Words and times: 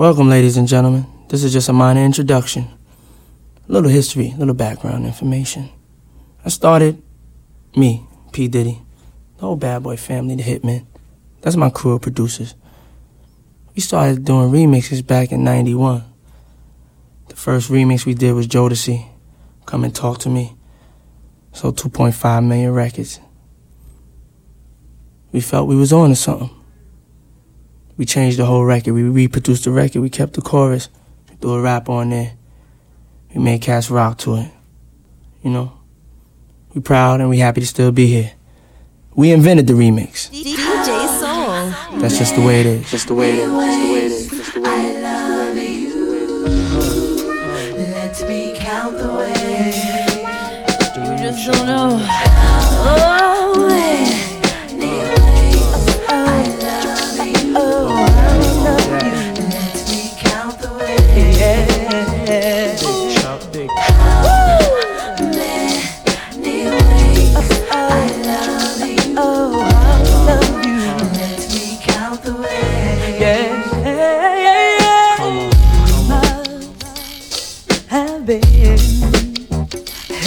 Welcome, 0.00 0.30
ladies 0.30 0.56
and 0.56 0.66
gentlemen. 0.66 1.04
This 1.28 1.44
is 1.44 1.52
just 1.52 1.68
a 1.68 1.74
minor 1.74 2.02
introduction. 2.02 2.70
A 3.68 3.70
little 3.70 3.90
history, 3.90 4.32
a 4.34 4.38
little 4.38 4.54
background 4.54 5.04
information. 5.04 5.68
I 6.42 6.48
started 6.48 7.02
me, 7.76 8.06
P. 8.32 8.48
Diddy, 8.48 8.80
the 9.36 9.42
whole 9.42 9.56
Bad 9.56 9.82
Boy 9.82 9.98
family, 9.98 10.36
the 10.36 10.42
Hitmen. 10.42 10.86
That's 11.42 11.56
my 11.56 11.68
crew 11.68 11.92
of 11.96 12.00
producers. 12.00 12.54
We 13.74 13.82
started 13.82 14.24
doing 14.24 14.50
remixes 14.50 15.06
back 15.06 15.32
in 15.32 15.44
91. 15.44 16.02
The 17.28 17.36
first 17.36 17.70
remix 17.70 18.06
we 18.06 18.14
did 18.14 18.32
was 18.32 18.48
Jodeci, 18.48 19.06
Come 19.66 19.84
and 19.84 19.94
Talk 19.94 20.16
to 20.20 20.30
Me. 20.30 20.54
Sold 21.52 21.76
2.5 21.76 22.46
million 22.46 22.72
records. 22.72 23.20
We 25.30 25.42
felt 25.42 25.68
we 25.68 25.76
was 25.76 25.92
on 25.92 26.08
to 26.08 26.16
something. 26.16 26.59
We 28.00 28.06
changed 28.06 28.38
the 28.38 28.46
whole 28.46 28.64
record. 28.64 28.94
We 28.94 29.02
reproduced 29.02 29.64
the 29.64 29.70
record. 29.72 30.00
We 30.00 30.08
kept 30.08 30.32
the 30.32 30.40
chorus. 30.40 30.88
We 31.28 31.36
threw 31.36 31.52
a 31.52 31.60
rap 31.60 31.90
on 31.90 32.08
there. 32.08 32.32
We 33.34 33.42
made 33.42 33.60
cats 33.60 33.90
rock 33.90 34.16
to 34.20 34.36
it. 34.36 34.50
You 35.42 35.50
know? 35.50 35.78
We 36.72 36.80
proud 36.80 37.20
and 37.20 37.28
we 37.28 37.40
happy 37.40 37.60
to 37.60 37.66
still 37.66 37.92
be 37.92 38.06
here. 38.06 38.32
We 39.14 39.32
invented 39.32 39.66
the 39.66 39.74
remix. 39.74 40.30
DJ 40.30 41.08
Soul. 41.20 42.00
That's 42.00 42.16
just 42.16 42.36
the 42.36 42.40
way 42.40 42.60
it 42.60 42.66
is. 42.66 42.90
Just 42.90 43.08
the 43.08 43.14
way 43.14 43.32
it 43.32 43.38
is. 43.40 43.50
Just 43.50 43.52
the 43.52 43.92
way 43.92 43.98
it 43.98 44.04
is. 44.04 44.09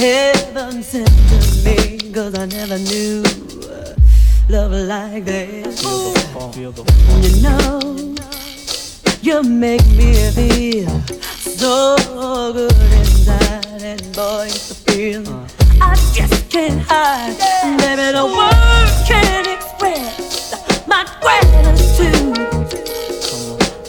Heaven 0.03 0.83
sent 0.83 1.07
to 1.07 1.37
me 1.63 2.11
Cause 2.11 2.37
I 2.37 2.45
never 2.45 2.77
knew 2.77 3.23
uh, 3.69 3.95
love 4.49 4.73
like 4.73 5.23
this. 5.23 5.81
You 7.23 7.41
know 7.41 8.15
You 9.21 9.43
make 9.43 9.85
me 9.95 10.13
feel 10.31 10.99
so 11.39 11.95
good 12.51 12.75
inside 12.99 13.81
And 13.81 14.01
boy, 14.13 14.47
it's 14.47 14.71
a 14.71 14.75
feeling 14.75 15.47
I 15.81 15.95
just 16.13 16.49
can't 16.49 16.81
hide. 16.81 17.37
Baby, 17.79 18.11
the 18.11 18.25
words 18.25 18.95
can't 19.07 19.47
express 19.47 20.85
My 20.85 21.03
gratitude 21.21 22.35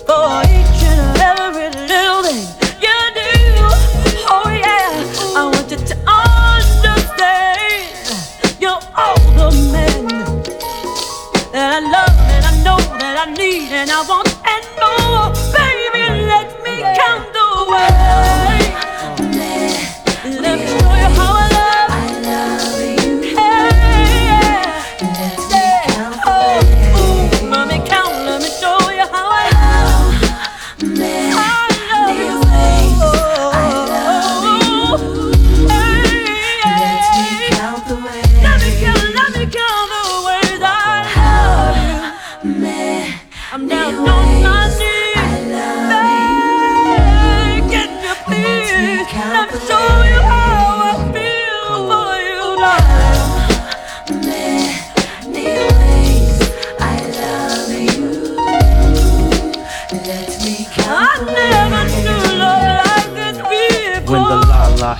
for 0.06 0.30
each 0.56 0.82
and 0.92 1.18
every 1.18 1.68
little 1.88 2.22
thing 2.22 2.63
you're 8.60 8.82
all 8.96 9.18
the 9.38 9.50
man 9.72 10.06
that 11.52 11.70
I 11.72 11.80
love 11.80 12.16
and 12.34 12.44
I 12.44 12.52
know 12.64 12.78
that 12.98 13.26
I 13.26 13.32
need 13.32 13.70
and 13.72 13.90
I 13.90 14.00
want 14.08 14.28
and 14.54 14.66
more. 14.80 15.32
Baby, 15.56 16.04
let 16.26 16.48
me 16.64 16.82
count 16.98 17.32
the 17.32 17.46
way. 17.70 18.33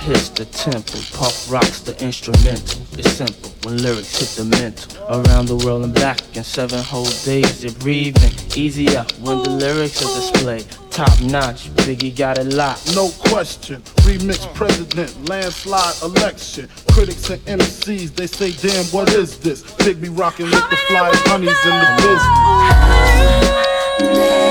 Hits 0.05 0.29
the 0.29 0.45
temple, 0.45 0.99
Puff 1.17 1.51
rocks 1.51 1.79
the 1.79 1.91
instrumental. 2.03 2.81
It's 2.93 3.11
simple 3.11 3.49
when 3.63 3.81
lyrics 3.81 4.19
hit 4.19 4.29
the 4.37 4.45
mental. 4.45 5.03
Around 5.09 5.47
the 5.47 5.55
world 5.65 5.83
and 5.83 5.95
back 5.95 6.19
in 6.37 6.43
seven 6.43 6.77
whole 6.83 7.09
days, 7.25 7.63
you're 7.63 7.73
breathing 7.73 8.31
easy 8.55 8.95
up 8.95 9.11
when 9.13 9.41
the 9.41 9.49
lyrics 9.49 10.03
are 10.05 10.13
displayed. 10.13 10.67
Top 10.91 11.19
notch, 11.21 11.69
Biggie 11.85 12.15
got 12.15 12.37
it 12.37 12.53
locked. 12.53 12.95
No 12.95 13.09
question. 13.29 13.81
Remix 14.05 14.45
president, 14.53 15.27
landslide 15.27 15.99
election. 16.03 16.69
Critics 16.91 17.31
and 17.31 17.41
MCs, 17.59 18.13
they 18.13 18.27
say, 18.27 18.51
damn, 18.51 18.85
what 18.93 19.09
is 19.11 19.39
this? 19.39 19.63
Big 19.77 19.99
be 19.99 20.09
rocking 20.09 20.45
with 20.45 20.69
the 20.69 20.77
fly 20.87 21.09
honeys 21.25 21.65
in 21.65 21.73
the 21.81 21.95
business. 23.97 24.44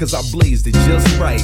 cause 0.00 0.14
I 0.14 0.22
blazed 0.32 0.66
it 0.66 0.72
just 0.72 1.20
right. 1.20 1.42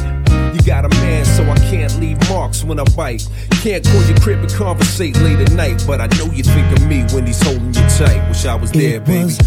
You 0.54 0.60
got 0.62 0.86
a 0.86 0.88
man, 0.88 1.26
so 1.26 1.44
I 1.44 1.56
can't 1.68 1.94
leave 2.00 2.18
marks 2.30 2.64
when 2.64 2.80
I 2.80 2.84
bite. 2.96 3.28
Can't 3.60 3.84
call 3.84 4.02
your 4.04 4.18
crib 4.20 4.40
and 4.40 4.50
conversate 4.50 5.14
late 5.18 5.38
at 5.38 5.52
night, 5.52 5.84
but 5.86 6.00
I 6.00 6.06
know 6.16 6.32
you 6.32 6.42
think 6.42 6.72
of 6.72 6.86
me 6.86 7.04
when 7.14 7.26
he's 7.26 7.42
holding 7.42 7.74
you 7.74 7.86
tight. 7.90 8.26
Wish 8.28 8.46
I 8.46 8.54
was 8.54 8.70
it 8.70 8.78
there, 8.78 9.00
baby. 9.00 9.24
Was 9.24 9.38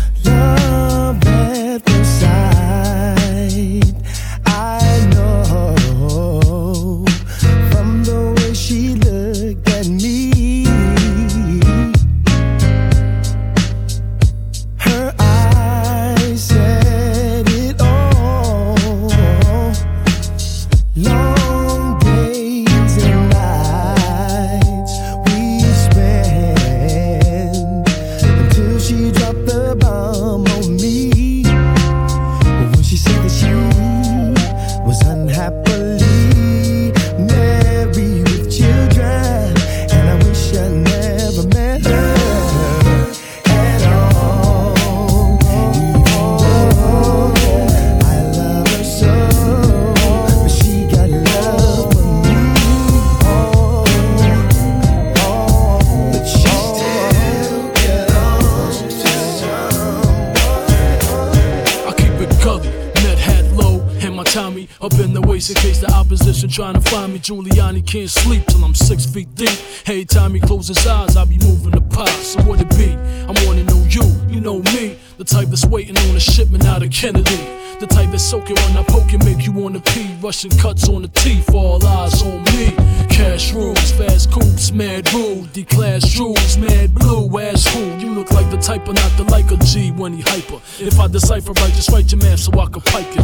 He 67.76 67.82
can't 67.82 68.10
sleep 68.10 68.46
till 68.48 68.64
I'm 68.64 68.76
six 68.76 69.06
feet 69.06 69.34
deep. 69.36 69.58
Every 69.86 70.06
time 70.06 70.34
he 70.34 70.40
closes 70.40 70.78
his 70.78 70.88
eyes, 70.88 71.16
I 71.16 71.26
be 71.26 71.38
moving 71.38 71.72
the 71.72 71.82
pie. 71.82 72.06
So 72.22 72.42
what 72.44 72.60
it 72.60 72.70
be? 72.72 72.92
I 72.94 73.46
wanna 73.46 73.64
know 73.64 73.84
you, 73.90 74.04
you 74.28 74.42
know 74.42 74.60
me. 74.74 74.98
The 75.18 75.24
type 75.24 75.50
that's 75.50 75.66
waiting 75.66 75.98
on 75.98 76.16
a 76.16 76.20
shipment 76.20 76.66
out 76.66 76.84
of 76.84 76.92
Kennedy. 76.92 77.38
The 77.80 77.88
type 77.88 78.12
that's 78.12 78.24
soaking 78.24 78.56
when 78.56 78.78
I 78.78 78.84
poke 78.84 79.14
and 79.14 79.24
make 79.24 79.46
you 79.46 79.52
wanna 79.52 79.80
pee. 79.80 80.10
Russian 80.22 80.52
cuts 80.58 80.90
on 80.90 81.04
the 81.04 81.08
teeth, 81.10 81.54
all 81.54 81.86
eyes 81.86 82.22
on 82.24 82.44
me. 82.56 82.76
Cash 83.10 83.54
rules, 83.54 83.92
fast 83.92 84.32
coops, 84.32 84.72
mad 84.72 85.12
rude. 85.14 85.52
D-class 85.54 86.18
rules, 86.20 86.58
mad 86.58 86.94
blue, 86.94 87.40
ass 87.40 87.68
fool. 87.68 87.98
You 88.00 88.12
look 88.12 88.32
like 88.32 88.50
the 88.52 88.58
type 88.58 88.88
of 88.88 88.96
not 88.96 89.12
the 89.18 89.24
like 89.26 89.52
a 89.52 89.58
G 89.58 89.92
when 89.92 90.14
he 90.14 90.22
hyper. 90.22 90.60
If 90.80 91.00
I 91.00 91.08
decipher 91.08 91.52
I 91.52 91.70
just 91.72 91.90
write 91.90 92.12
your 92.12 92.22
math 92.22 92.40
so 92.40 92.52
I 92.60 92.66
can 92.68 92.82
pike 92.82 93.16
it. 93.16 93.19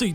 see 0.00 0.14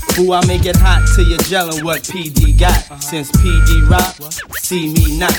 Ooh, 0.19 0.33
I 0.33 0.45
make 0.45 0.65
it 0.65 0.75
hot 0.75 1.07
till 1.15 1.25
you're 1.27 1.39
gelling 1.39 1.83
what 1.83 2.03
PD 2.03 2.57
got. 2.59 3.01
Since 3.01 3.31
PD 3.31 3.89
rock, 3.89 4.15
see 4.57 4.91
me 4.91 5.17
not. 5.17 5.33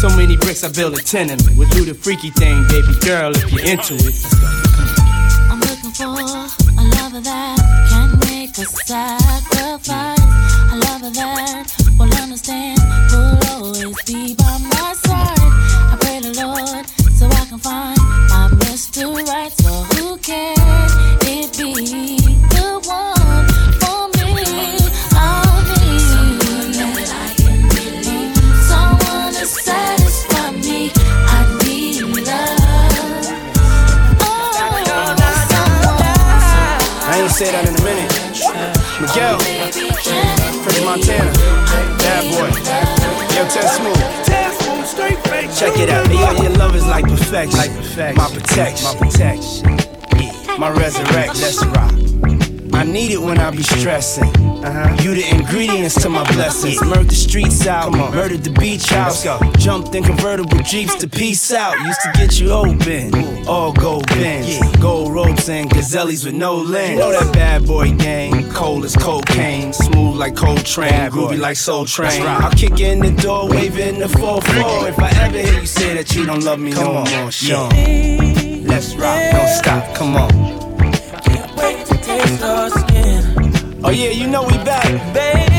So 0.00 0.08
many 0.16 0.36
bricks, 0.36 0.64
I 0.64 0.72
build 0.72 0.94
a 0.94 1.02
tenement. 1.02 1.48
We'll 1.56 1.68
do 1.70 1.84
the 1.84 1.94
freaky 1.94 2.30
thing, 2.30 2.66
baby 2.68 2.92
girl, 3.06 3.30
if 3.34 3.52
you're 3.52 3.64
into 3.64 3.94
it. 3.94 4.14
I'm 5.48 5.60
looking 5.60 5.92
for 5.92 6.04
a 6.06 6.84
lover 6.98 7.20
that 7.20 7.56
can 7.88 8.18
make 8.20 8.58
a 8.58 8.66
sacrifice. 8.66 10.18
A 10.72 10.76
lover 10.76 11.10
that 11.10 11.83
Yo, 43.44 43.50
Ted 43.50 43.68
Smooth. 43.68 45.58
Check 45.58 45.76
it 45.78 45.90
out. 45.90 46.08
Yo, 46.08 46.42
your 46.42 46.52
love 46.56 46.74
is 46.74 46.86
like 46.86 47.04
perfection. 47.04 47.58
Like 47.58 47.70
perfection. 47.76 48.16
My 48.16 48.30
protection. 48.30 48.98
My 48.98 49.10
protection. 49.10 49.78
Yeah. 50.18 50.56
My 50.56 50.70
resurrection. 50.70 51.42
Let's 51.42 51.64
rock. 51.66 52.43
I 52.74 52.84
need 52.84 53.12
it 53.12 53.20
when 53.20 53.38
I 53.38 53.50
be 53.50 53.62
stressing. 53.62 54.28
Uh-huh. 54.64 54.96
You 55.02 55.14
the 55.14 55.28
ingredients 55.30 56.00
to 56.02 56.08
my 56.08 56.24
blessings. 56.32 56.80
Murdered 56.82 57.08
the 57.08 57.14
streets 57.14 57.66
out, 57.66 57.92
murdered 57.92 58.42
the 58.42 58.50
beach 58.50 58.90
house. 58.90 59.24
Jumped 59.58 59.94
in 59.94 60.02
convertible 60.02 60.58
jeeps 60.58 60.94
to 60.96 61.08
peace 61.08 61.52
out. 61.52 61.78
Used 61.80 62.00
to 62.02 62.12
get 62.14 62.40
you 62.40 62.50
open, 62.50 63.46
all 63.46 63.72
gold 63.72 64.06
bins, 64.08 64.58
gold 64.78 65.12
ropes 65.12 65.48
and 65.48 65.70
gazelles 65.70 66.24
with 66.24 66.34
no 66.34 66.56
lens. 66.56 66.90
You 66.90 66.98
know 66.98 67.12
that 67.12 67.32
bad 67.32 67.66
boy 67.66 67.92
gang, 67.92 68.50
cold 68.50 68.84
as 68.84 68.96
cocaine, 68.96 69.72
smooth 69.72 70.16
like 70.16 70.34
Coltrane, 70.34 71.10
groovy 71.10 71.38
like 71.38 71.56
Soul 71.56 71.84
Train. 71.84 72.22
I'll 72.22 72.50
kick 72.50 72.80
in 72.80 73.00
the 73.00 73.12
door, 73.22 73.48
waving 73.48 73.98
the 73.98 74.06
4-4. 74.06 74.88
If 74.88 74.98
I 74.98 75.10
ever 75.24 75.38
hear 75.38 75.60
you 75.60 75.66
say 75.66 75.94
that 75.94 76.14
you 76.14 76.26
don't 76.26 76.42
love 76.42 76.58
me 76.58 76.70
no 76.72 77.04
more, 77.04 77.30
Sean. 77.30 77.70
Let's 78.66 78.94
rock, 78.96 79.20
don't 79.32 79.48
stop, 79.48 79.94
come 79.94 80.16
on. 80.16 80.63
Oh 83.86 83.90
yeah, 83.90 84.10
you 84.10 84.26
know 84.28 84.42
we 84.42 84.56
back. 84.64 85.14
baby. 85.14 85.53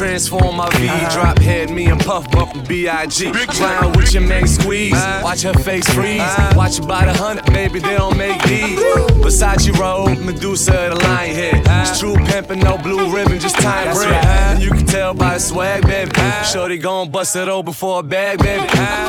Transform 0.00 0.56
my 0.56 0.66
V, 0.78 0.86
drop 1.12 1.38
head, 1.40 1.68
me 1.68 1.84
and 1.84 2.00
Puff 2.00 2.30
bumpin' 2.30 2.64
B.I.G. 2.64 3.32
Clown 3.32 3.92
with 3.92 4.14
your 4.14 4.22
man 4.22 4.46
squeeze, 4.46 4.92
watch 5.22 5.42
her 5.42 5.52
face 5.52 5.86
freeze, 5.90 6.22
watch 6.56 6.78
her 6.78 6.86
by 6.86 7.04
the 7.04 7.12
hundred, 7.12 7.44
baby, 7.52 7.80
they 7.80 7.98
don't 7.98 8.16
make 8.16 8.42
these. 8.44 8.78
Versace 9.20 9.70
robe, 9.78 10.18
Medusa, 10.20 10.88
the 10.88 10.94
lion 10.94 11.34
head. 11.34 11.86
It's 11.86 12.00
true 12.00 12.14
pimpin', 12.14 12.62
no 12.62 12.78
blue 12.78 13.14
ribbon, 13.14 13.38
just 13.38 13.56
time 13.56 13.94
bread. 13.94 14.24
And 14.24 14.62
you 14.62 14.70
can 14.70 14.86
tell 14.86 15.12
by 15.12 15.34
the 15.34 15.40
swag, 15.40 15.82
baby. 15.82 16.12
Shorty 16.50 16.78
gon' 16.78 17.10
bust 17.10 17.36
it 17.36 17.48
open 17.48 17.74
for 17.74 18.00
a 18.00 18.02
bag, 18.02 18.38
baby. 18.38 18.64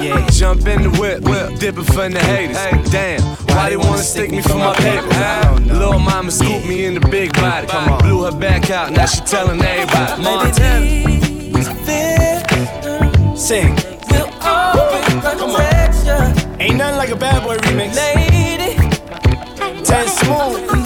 Yeah. 0.06 0.28
Jump 0.32 0.68
in 0.68 0.84
the 0.84 0.90
whip, 1.00 1.22
whip, 1.22 1.58
dippin' 1.58 1.86
for 1.86 2.10
the 2.10 2.20
haters. 2.20 2.58
Damn, 2.92 3.22
why 3.56 3.70
they 3.70 3.78
wanna 3.78 4.04
stick 4.04 4.32
me 4.32 4.42
for 4.42 4.56
my 4.56 4.74
paper? 4.76 5.08
Little 5.74 6.00
mama 6.00 6.32
scooped 6.32 6.66
me 6.68 6.86
in 6.86 6.94
the 6.94 7.00
big 7.00 7.34
body. 7.34 7.68
Come 7.68 7.90
on. 7.92 8.00
Blew 8.02 8.24
her 8.24 8.32
back 8.32 8.70
out, 8.70 8.92
now 8.92 9.06
she 9.06 9.22
telling 9.22 9.62
everybody. 9.62 10.24
Montana. 10.24 11.02
Sing. 13.38 13.76
always 14.44 15.22
Ain't 16.60 16.78
nothing 16.78 16.98
like 16.98 17.10
a 17.10 17.16
bad 17.16 17.44
boy 17.44 17.58
remix. 17.58 17.96
lady. 17.96 18.76
Ted 19.84 20.08
Smooth. 20.10 20.81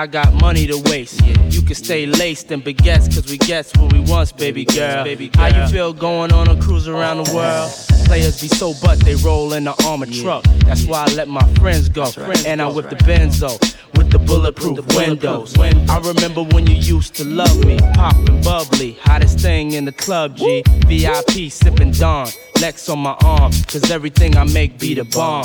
I 0.00 0.06
got 0.06 0.32
money 0.40 0.66
to 0.66 0.78
waste. 0.86 1.20
You 1.50 1.60
can 1.60 1.74
stay 1.74 2.06
laced 2.06 2.50
and 2.50 2.64
baguettes, 2.64 3.14
cause 3.14 3.30
we 3.30 3.36
gets 3.36 3.70
what 3.76 3.92
we 3.92 4.00
want, 4.00 4.34
baby 4.38 4.64
girl. 4.64 5.04
baby 5.04 5.30
How 5.34 5.48
you 5.48 5.70
feel 5.70 5.92
going 5.92 6.32
on 6.32 6.48
a 6.48 6.58
cruise 6.58 6.88
around 6.88 7.22
the 7.22 7.34
world? 7.34 7.70
Players 8.06 8.40
be 8.40 8.48
so 8.48 8.72
butt, 8.80 8.98
they 9.00 9.14
roll 9.16 9.52
in 9.52 9.64
the 9.64 9.74
armored 9.84 10.10
truck. 10.10 10.44
That's 10.64 10.86
why 10.86 11.04
I 11.06 11.12
let 11.12 11.28
my 11.28 11.46
friends 11.56 11.90
go. 11.90 12.10
And 12.46 12.62
I 12.62 12.70
whip 12.70 12.88
the 12.88 12.96
benzo. 12.96 13.60
With 13.96 14.10
the 14.10 14.18
bulletproof 14.20 14.78
windows. 14.96 15.54
I 15.58 15.98
remember 15.98 16.44
when 16.44 16.66
you 16.66 16.76
used 16.76 17.14
to 17.16 17.24
love 17.24 17.62
me, 17.66 17.76
poppin' 17.94 18.40
bubbly, 18.40 18.92
hottest 19.02 19.40
thing 19.40 19.72
in 19.72 19.84
the 19.84 19.92
club, 19.92 20.36
G. 20.36 20.62
VIP 20.86 21.50
sippin' 21.50 21.98
Dawn. 21.98 22.28
Lex 22.60 22.88
on 22.88 23.00
my 23.00 23.16
arm, 23.24 23.52
cause 23.68 23.90
everything 23.90 24.36
I 24.36 24.44
make 24.44 24.78
be 24.78 24.94
the 24.94 25.04
bomb. 25.04 25.44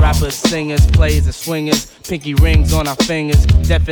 Rappers, 0.00 0.34
singers, 0.34 0.86
players, 0.90 1.24
and 1.26 1.34
swingers. 1.34 1.86
Pinky 2.06 2.34
rings 2.34 2.72
on 2.72 2.86
our 2.86 2.96
fingers, 2.96 3.44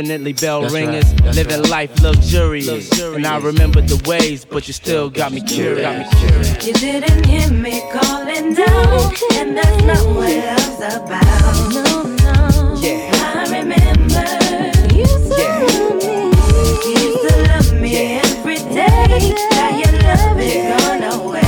definitely 0.07 0.33
bell 0.33 0.61
That's 0.61 0.73
right, 0.73 0.87
ringers. 0.87 1.13
that's 1.15 1.35
Living 1.37 1.61
right. 1.61 1.69
life 1.69 2.01
luxurious. 2.01 2.99
And 3.01 3.25
I 3.25 3.37
remember 3.39 3.81
the 3.81 4.01
ways, 4.07 4.45
but 4.45 4.67
you 4.67 4.73
still 4.73 5.09
got 5.09 5.31
me 5.31 5.41
curious. 5.41 5.81
Got 5.81 5.97
me 6.13 6.19
curious. 6.29 6.67
You 6.67 6.73
didn't 6.73 7.25
hear 7.25 7.49
me 7.49 7.81
calling 7.91 8.53
down, 8.53 9.13
and 9.33 9.57
that's 9.57 9.83
not 9.83 10.05
what 10.15 10.29
love's 10.29 10.95
about. 10.95 11.73
No, 11.73 12.03
no. 12.03 12.79
Yeah. 12.81 13.11
I 13.13 13.43
remember 13.59 14.25
you 14.93 15.01
used 15.01 15.31
to 15.31 15.37
love 15.65 15.95
me. 16.03 16.17
You 16.85 16.93
used 17.09 17.23
to 17.29 17.35
love 17.49 17.81
me 17.81 18.19
every 18.19 18.57
day. 18.57 19.33
Now 19.51 19.77
your 19.77 19.93
love 20.03 20.39
is 20.39 20.83
gone 20.83 21.03
away. 21.03 21.41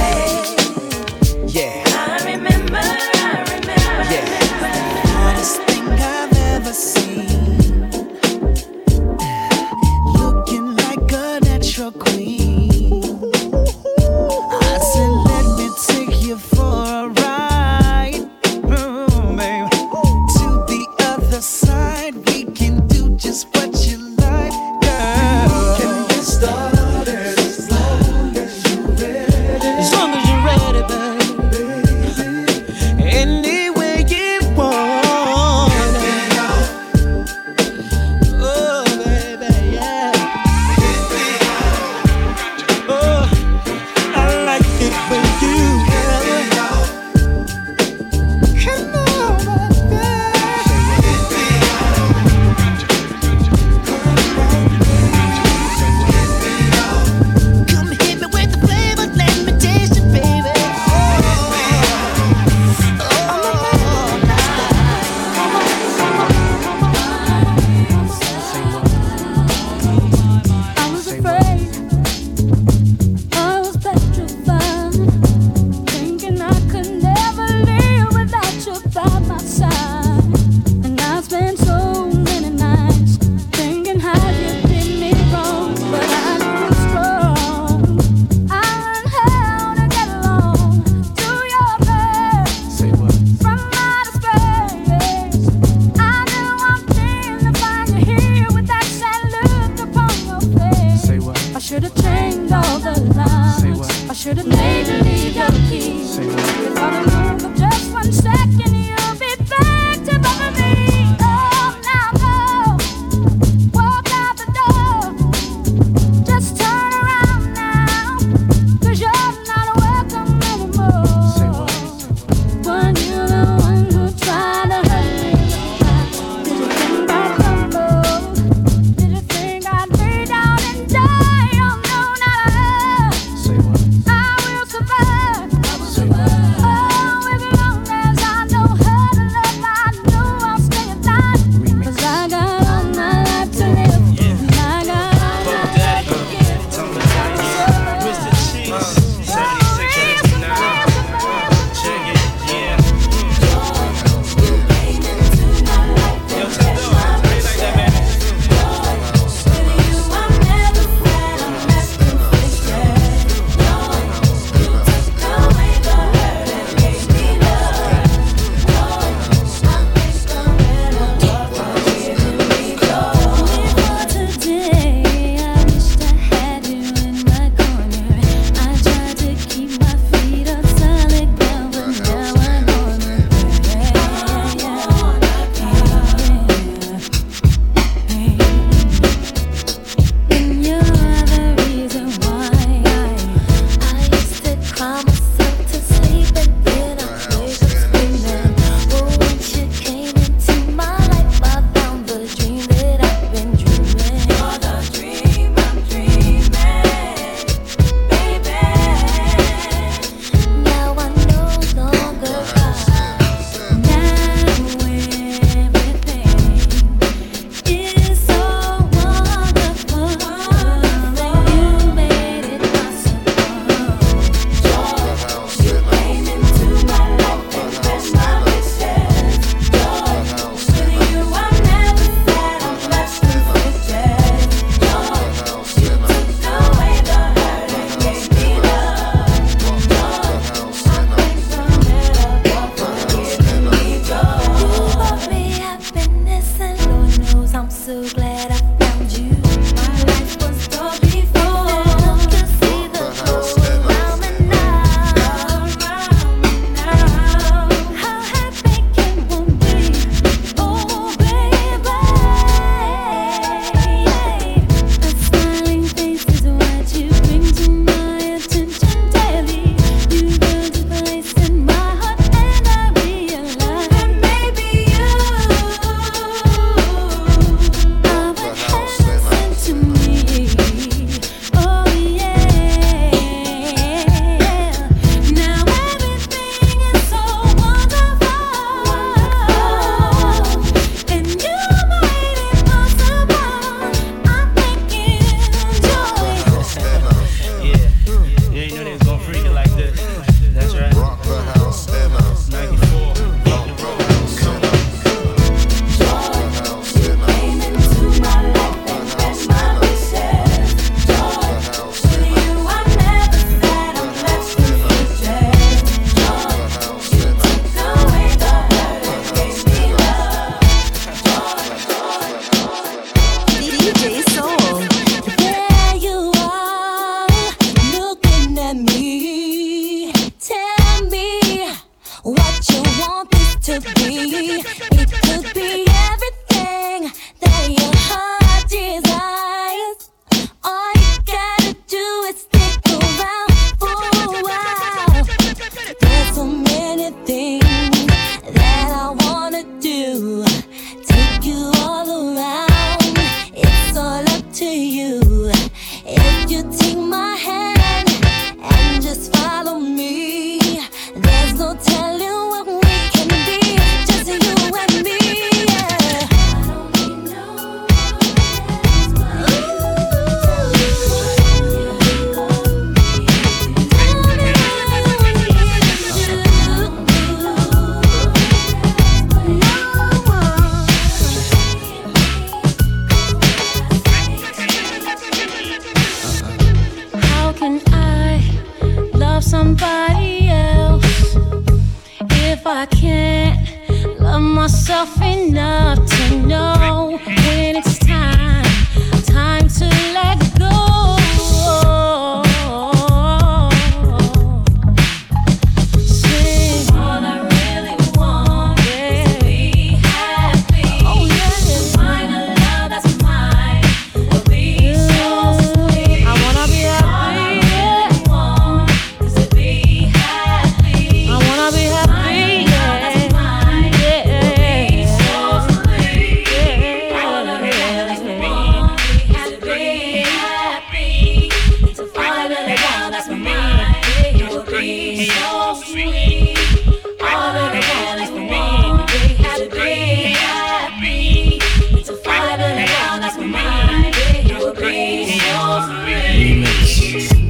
Should 104.27 104.39
have 104.39 104.47
made 104.47 105.05
me 105.05 105.33
lucky. 105.39 106.56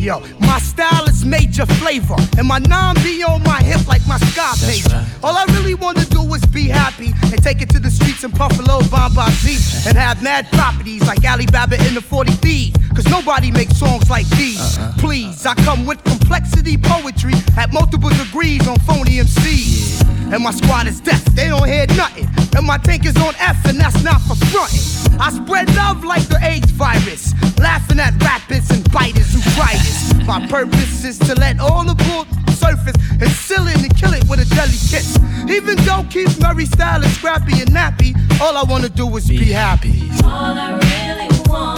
Yo, 0.07 0.21
my 0.39 0.57
style 0.59 1.03
is 1.09 1.25
major 1.25 1.65
flavor, 1.65 2.15
and 2.37 2.47
my 2.47 2.59
non 2.59 2.95
be 3.03 3.21
on 3.23 3.43
my 3.43 3.61
hip 3.61 3.85
like 3.89 4.07
my 4.07 4.17
sky 4.31 4.53
page. 4.65 4.85
All 5.21 5.35
I 5.35 5.43
really 5.51 5.73
wanna 5.73 6.05
do 6.05 6.23
is 6.33 6.45
be 6.45 6.69
happy 6.69 7.11
and 7.23 7.43
take 7.43 7.61
it 7.61 7.69
to 7.71 7.79
the 7.79 7.91
streets 7.91 8.23
and 8.23 8.33
puff 8.33 8.57
a 8.57 8.61
little 8.61 8.83
Bombazi 8.83 9.85
and 9.85 9.97
have 9.97 10.23
mad 10.23 10.47
properties 10.53 11.05
like 11.05 11.25
Alibaba 11.25 11.75
in 11.85 11.93
the 11.93 11.99
40 11.99 12.31
Thieves. 12.39 12.77
Cause 12.95 13.05
nobody 13.07 13.51
makes 13.51 13.77
songs 13.77 14.09
like 14.09 14.25
these. 14.29 14.77
Uh-uh. 14.77 14.93
Please, 14.97 15.45
I 15.45 15.55
come 15.55 15.85
with 15.85 16.01
complexity 16.05 16.77
poetry 16.77 17.33
at 17.57 17.73
multiple 17.73 18.09
degrees 18.09 18.65
on 18.65 18.79
phony 18.87 19.17
MCs. 19.17 20.31
And 20.31 20.41
my 20.41 20.51
squad 20.51 20.87
is 20.87 21.01
deaf, 21.01 21.23
they 21.35 21.49
don't 21.49 21.67
hear 21.67 21.85
nothing. 21.97 22.26
And 22.57 22.65
my 22.65 22.79
tank 22.79 23.05
is 23.05 23.15
on 23.17 23.35
F, 23.37 23.63
and 23.65 23.79
that's 23.79 24.03
not 24.03 24.19
for 24.21 24.35
fronting. 24.49 24.81
I 25.21 25.29
spread 25.29 25.73
love 25.75 26.03
like 26.03 26.27
the 26.27 26.39
AIDS 26.41 26.71
virus, 26.71 27.33
laughing 27.59 27.99
at 27.99 28.19
rappers 28.21 28.71
and 28.71 28.81
biters 28.91 29.31
who 29.31 29.41
try 29.53 29.73
this. 29.73 30.13
My 30.25 30.45
purpose 30.47 31.05
is 31.05 31.19
to 31.19 31.35
let 31.35 31.59
all 31.59 31.85
the 31.85 31.93
bull 31.93 32.25
surface 32.53 32.95
and 33.21 33.29
seal 33.29 33.67
it 33.67 33.77
and 33.77 33.95
kill 33.95 34.13
it 34.13 34.27
with 34.27 34.39
a 34.39 34.55
deadly 34.55 34.81
kiss. 34.89 35.19
Even 35.47 35.77
though 35.85 36.03
Keith 36.09 36.41
Murray 36.41 36.65
style 36.65 37.03
is 37.03 37.15
scrappy 37.15 37.61
and 37.61 37.69
nappy, 37.69 38.17
all 38.41 38.57
I 38.57 38.63
wanna 38.63 38.89
do 38.89 39.15
is 39.17 39.27
be 39.27 39.51
happy. 39.51 40.09
All 40.23 40.57
I 40.57 40.71
really 40.81 41.29
want 41.47 41.76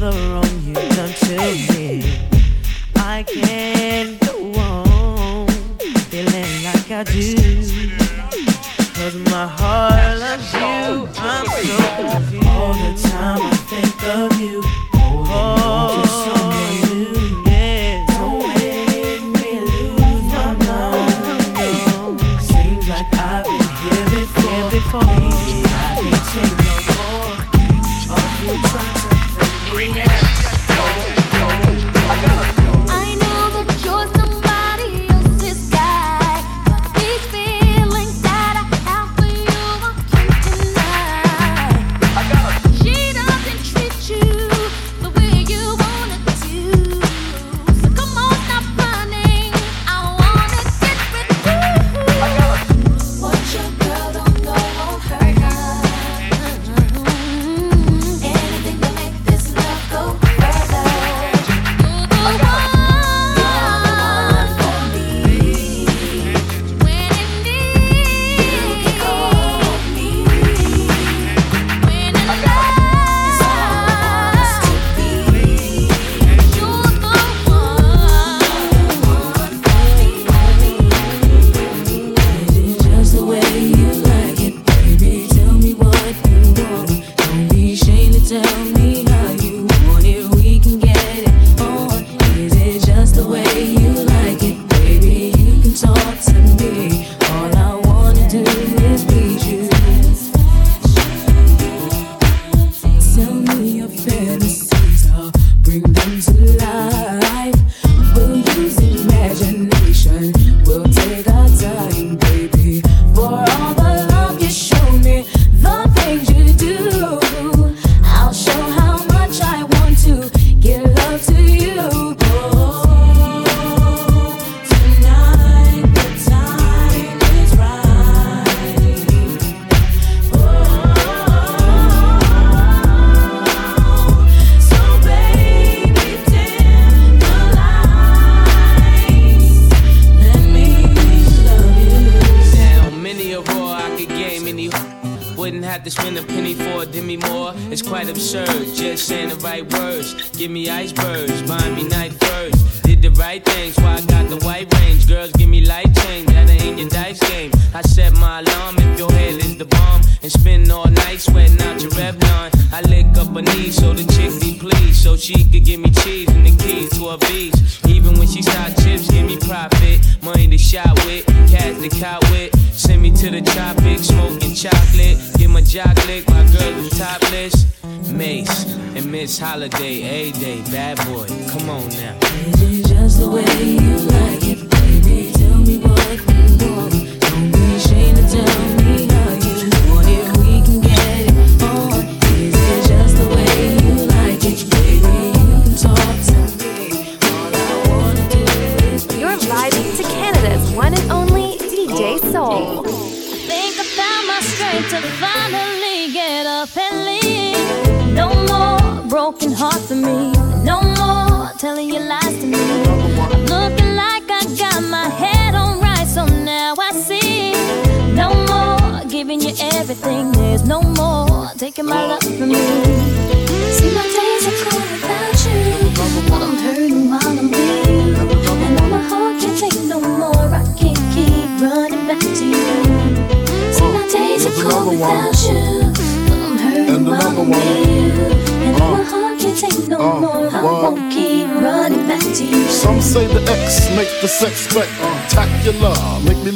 the 0.00 0.12
wrong 0.12 0.62
you've 0.64 0.96
done 0.96 1.12
to 1.12 1.36
me. 1.74 2.02
I 2.96 3.22
can't 3.22 4.18
go 4.20 4.50
on 4.58 5.46
feeling 6.08 6.64
like 6.64 6.90
I 6.90 7.04
do. 7.04 7.69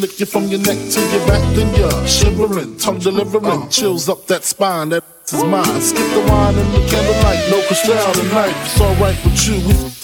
lick 0.05 0.21
you 0.21 0.27
from 0.27 0.45
your 0.49 0.61
neck 0.61 0.77
to 0.93 1.01
your 1.01 1.27
back, 1.27 1.41
then 1.57 1.75
you're 1.75 2.07
shivering, 2.07 2.77
tongue 2.77 2.99
delivering, 2.99 3.69
chills 3.71 4.07
up 4.09 4.27
that 4.27 4.45
spine. 4.45 4.91
That 4.91 5.03
is 5.33 5.43
mine. 5.45 5.81
Skip 5.81 6.11
the 6.13 6.21
wine 6.29 6.55
and 6.55 6.75
the 6.75 6.87
candlelight, 6.91 7.51
no 7.51 7.67
crystal 7.67 7.95
knife. 8.35 8.55
It's 8.67 8.81
alright 8.81 9.25
with 9.25 9.49
you. 9.49 10.04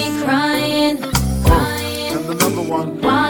one. 2.71 3.20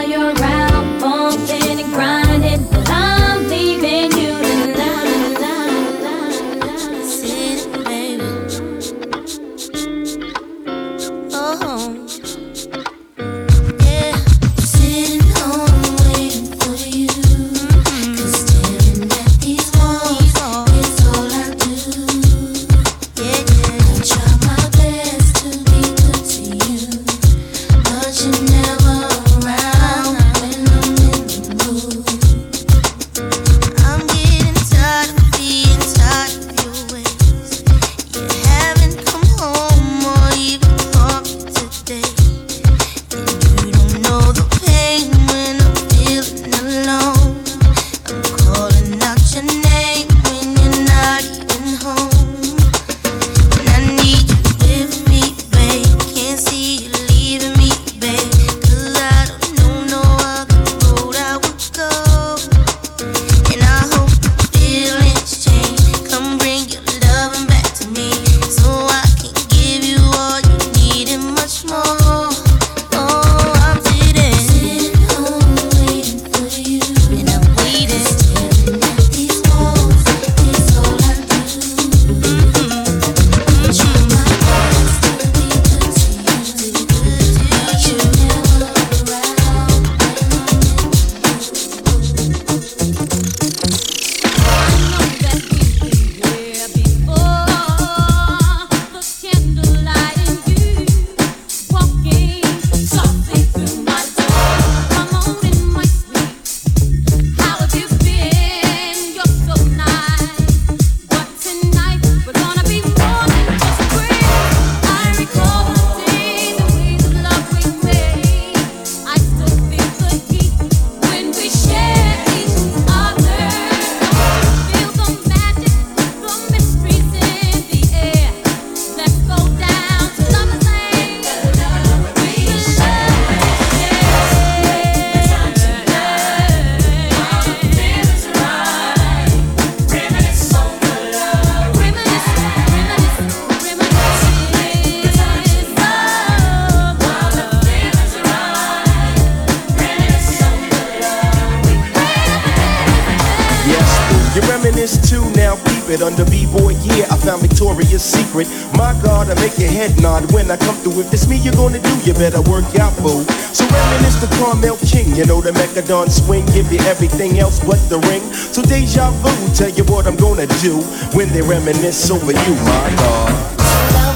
It 156.02 156.04
under 156.04 156.24
B-boy 156.30 156.74
gear. 156.82 157.06
I 157.10 157.16
found 157.16 157.42
Victoria's 157.42 158.02
Secret. 158.02 158.48
My 158.74 158.92
God, 159.02 159.30
I 159.30 159.34
make 159.34 159.58
your 159.58 159.70
head 159.70 160.00
nod 160.00 160.30
when 160.32 160.50
I 160.50 160.56
come 160.56 160.76
through. 160.76 161.00
If 161.00 161.12
it's 161.12 161.26
me 161.28 161.36
you're 161.36 161.54
gonna 161.54 161.78
do, 161.80 161.94
you 162.04 162.12
better 162.14 162.42
work 162.42 162.66
out, 162.78 162.94
boo. 162.98 163.24
So 163.54 163.64
reminisce 163.66 164.20
the 164.20 164.28
Carmel 164.38 164.76
King, 164.78 165.14
you 165.14 165.26
know 165.26 165.40
the 165.40 165.52
Mechadon 165.52 166.10
swing, 166.10 166.44
give 166.46 166.72
you 166.72 166.80
everything 166.80 167.38
else 167.38 167.60
but 167.60 167.78
the 167.88 167.98
ring. 168.10 168.22
So 168.32 168.62
deja 168.62 169.10
vu, 169.22 169.30
tell 169.54 169.70
you 169.70 169.84
what 169.84 170.06
I'm 170.06 170.16
gonna 170.16 170.46
do 170.60 170.80
when 171.16 171.28
they 171.32 171.42
reminisce 171.42 172.10
over 172.10 172.32
you, 172.32 172.54
my 172.66 172.88
God. 172.96 173.58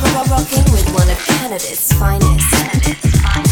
We're 0.03 0.25
rocking 0.31 0.67
with 0.73 0.89
one 0.95 1.09
of 1.09 1.19
Canada's 1.27 1.93
finest. 1.93 2.47
DJ 2.83 3.46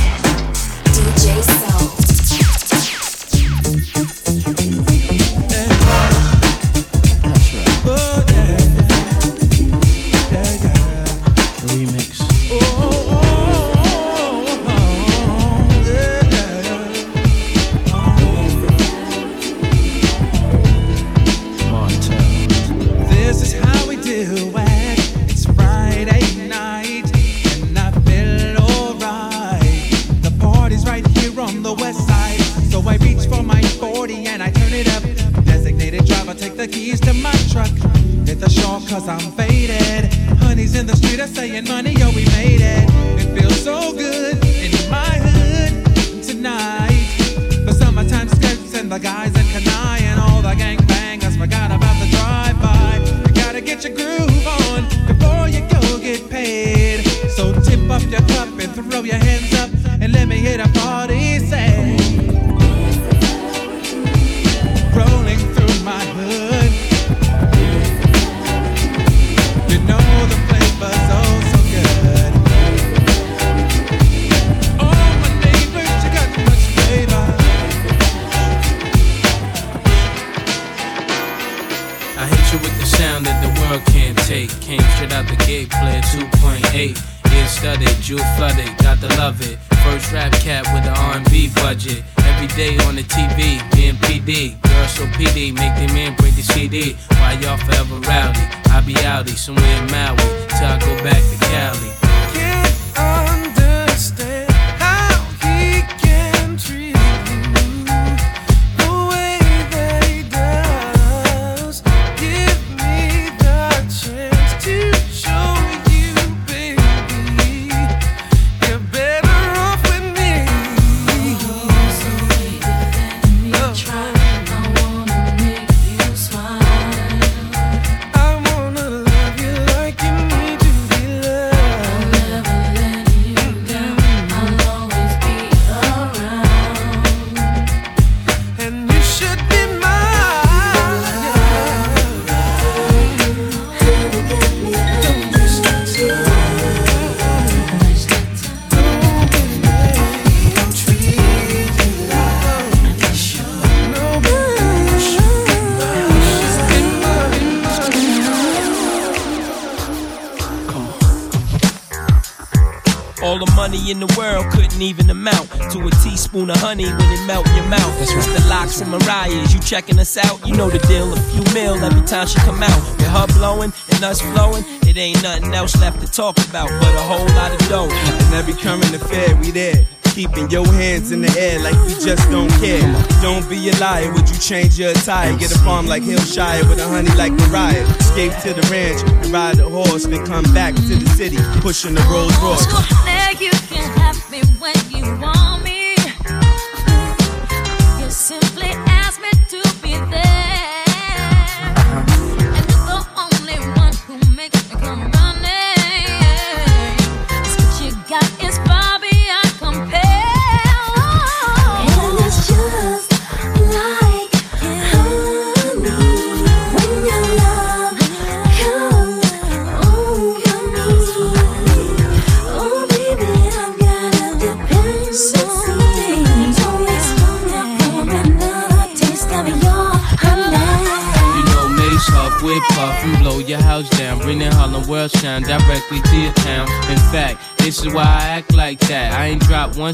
teaspoon 166.76 166.94
of 166.94 166.98
honey 166.98 167.04
when 167.04 167.12
it 167.12 167.26
melt 167.26 167.46
your 167.54 167.64
mouth. 167.66 167.98
That's 167.98 168.14
right. 168.14 168.38
The 168.38 168.48
Lox 168.48 168.80
and 168.80 168.90
Mariah's, 168.90 169.54
you 169.54 169.60
checking 169.60 169.98
us 169.98 170.16
out? 170.16 170.46
You 170.46 170.54
know 170.54 170.70
the 170.70 170.78
deal, 170.86 171.12
a 171.12 171.16
few 171.16 171.54
mil 171.54 171.74
every 171.76 172.06
time 172.06 172.26
she 172.26 172.38
come 172.40 172.62
out. 172.62 172.80
With 172.96 173.06
her 173.06 173.26
blowing 173.38 173.72
and 173.92 174.04
us 174.04 174.20
flowing, 174.20 174.64
it 174.86 174.96
ain't 174.96 175.22
nothing 175.22 175.52
else 175.54 175.76
left 175.80 176.00
to 176.00 176.10
talk 176.10 176.38
about 176.48 176.68
but 176.68 176.94
a 176.94 177.02
whole 177.02 177.26
lot 177.36 177.52
of 177.52 177.68
dough. 177.68 177.88
And 177.90 178.34
every 178.34 178.54
current 178.54 178.94
affair, 178.94 179.36
we 179.36 179.50
there. 179.50 179.86
Keeping 180.14 180.48
your 180.48 180.64
hands 180.64 181.10
in 181.10 181.22
the 181.22 181.34
air 181.36 181.58
like 181.58 181.74
we 181.86 181.94
just 181.94 182.30
don't 182.30 182.48
care. 182.62 182.86
Don't 183.20 183.48
be 183.50 183.68
a 183.68 183.74
liar, 183.80 184.12
would 184.12 184.30
you 184.30 184.38
change 184.38 184.78
your 184.78 184.90
attire? 184.90 185.36
Get 185.36 185.50
a 185.50 185.58
farm 185.58 185.86
like 185.86 186.04
Hillshire 186.04 186.68
with 186.68 186.78
a 186.78 186.86
honey 186.86 187.10
like 187.16 187.32
Mariah. 187.32 187.82
Escape 187.98 188.32
to 188.42 188.54
the 188.54 188.62
ranch 188.70 189.02
and 189.02 189.32
ride 189.32 189.58
a 189.58 189.68
horse, 189.68 190.06
then 190.06 190.24
come 190.24 190.44
back 190.54 190.76
to 190.76 190.94
the 190.94 191.10
city, 191.16 191.38
pushing 191.60 191.94
the 191.94 192.02
Rolls 192.02 192.36
Royce. 192.38 192.64
Now 193.04 193.30
you 193.30 193.50
can 193.66 193.90
have 193.98 194.30
me 194.30 194.42
when 194.60 194.76
you 194.92 195.02
want 195.20 195.33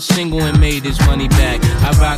single 0.00 0.40
and 0.42 0.58
made 0.58 0.84
his 0.84 0.98
money 1.06 1.28
back. 1.28 1.59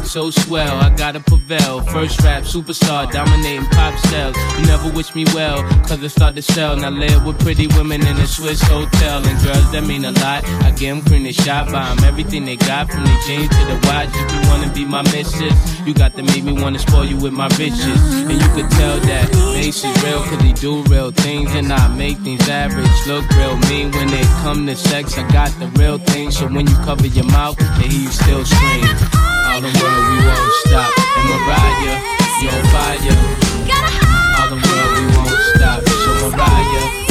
Rock 0.02 0.10
so 0.10 0.30
swell, 0.30 0.78
I 0.80 0.90
gotta 0.90 1.20
prevail. 1.20 1.80
First 1.82 2.20
rap 2.22 2.42
superstar, 2.42 3.10
dominating 3.12 3.66
pop 3.66 3.96
sales. 4.06 4.36
You 4.58 4.66
never 4.66 4.90
wish 4.90 5.14
me 5.14 5.24
well, 5.32 5.62
cause 5.86 6.02
I 6.02 6.08
start 6.08 6.34
to 6.34 6.42
sell. 6.42 6.76
Now 6.76 6.90
live 6.90 7.24
with 7.24 7.38
pretty 7.38 7.68
women 7.68 8.04
in 8.04 8.16
a 8.16 8.26
Swiss 8.26 8.60
hotel. 8.62 9.24
And 9.24 9.44
girls 9.44 9.70
that 9.72 9.84
mean 9.86 10.04
a 10.04 10.10
lot. 10.10 10.44
I 10.64 10.70
get 10.70 10.90
them 10.90 11.02
cream, 11.02 11.22
they 11.22 11.32
shot 11.32 11.70
by 11.70 11.88
'em. 11.90 12.02
Everything 12.04 12.44
they 12.44 12.56
got 12.56 12.90
from 12.90 13.04
the 13.04 13.16
jeans 13.26 13.48
to 13.50 13.64
the 13.70 13.78
watch. 13.86 14.08
If 14.12 14.32
you 14.34 14.50
wanna 14.50 14.68
be 14.74 14.84
my 14.84 15.02
missus, 15.02 15.54
you 15.86 15.94
got 15.94 16.16
to 16.16 16.22
make 16.22 16.42
me 16.42 16.52
wanna 16.52 16.80
spoil 16.80 17.04
you 17.04 17.16
with 17.16 17.32
my 17.32 17.48
riches. 17.58 18.00
And 18.28 18.42
you 18.42 18.48
could 18.56 18.70
tell 18.72 18.98
that 18.98 19.32
Mase 19.54 19.84
is 19.84 20.02
real, 20.02 20.22
cause 20.24 20.42
he 20.42 20.52
do 20.52 20.82
real 20.84 21.12
things. 21.12 21.54
And 21.54 21.72
I 21.72 21.86
make 21.88 22.18
things 22.18 22.48
average 22.48 22.90
look 23.06 23.24
real 23.38 23.56
mean. 23.68 23.92
When 23.92 24.08
they 24.08 24.24
come 24.42 24.66
to 24.66 24.74
sex, 24.74 25.16
I 25.16 25.22
got 25.30 25.50
the 25.60 25.68
real 25.78 25.98
thing. 25.98 26.32
So 26.32 26.48
when 26.48 26.66
you 26.66 26.76
cover 26.84 27.06
your 27.06 27.26
mouth, 27.26 27.56
they 27.78 27.86
hear 27.86 28.02
you 28.02 28.10
still 28.10 28.44
scream. 28.44 29.21
All 29.52 29.60
the 29.60 29.66
world, 29.66 30.04
we 30.08 30.24
won't 30.24 30.52
stop. 30.64 30.92
And 30.96 31.28
Mariah, 31.28 32.00
you're 32.40 32.52
on 32.52 32.64
fire. 32.72 33.20
All 34.40 34.48
the 34.48 34.56
world, 34.56 34.92
we 34.96 35.04
won't 35.14 35.28
stop. 35.54 35.84
So 35.84 36.30
Mariah. 36.30 37.01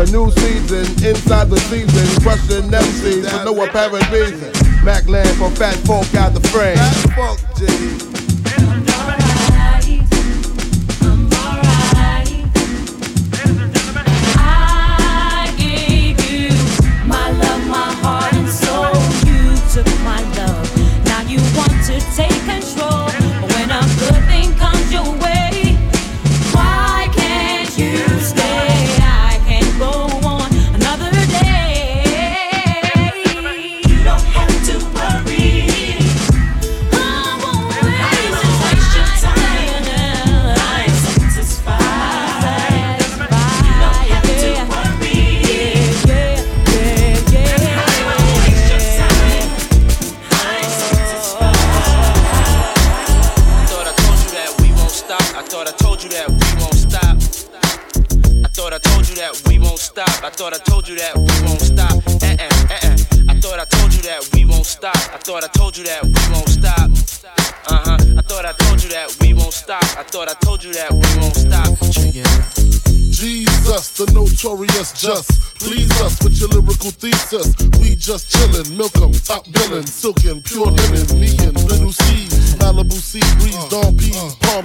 a 0.00 0.06
new 0.06 0.30
season 0.30 0.86
inside 1.04 1.50
the 1.50 1.60
season. 1.68 2.22
Crushing 2.22 2.70
MCs 2.70 3.28
for 3.28 3.44
no 3.44 3.64
apparent 3.64 4.10
reason. 4.10 4.50
Mac 4.82 5.06
land 5.06 5.28
for 5.36 5.50
fat 5.50 5.76
folk 5.84 6.08
out 6.14 6.32
the 6.32 6.40
frame. 6.48 6.79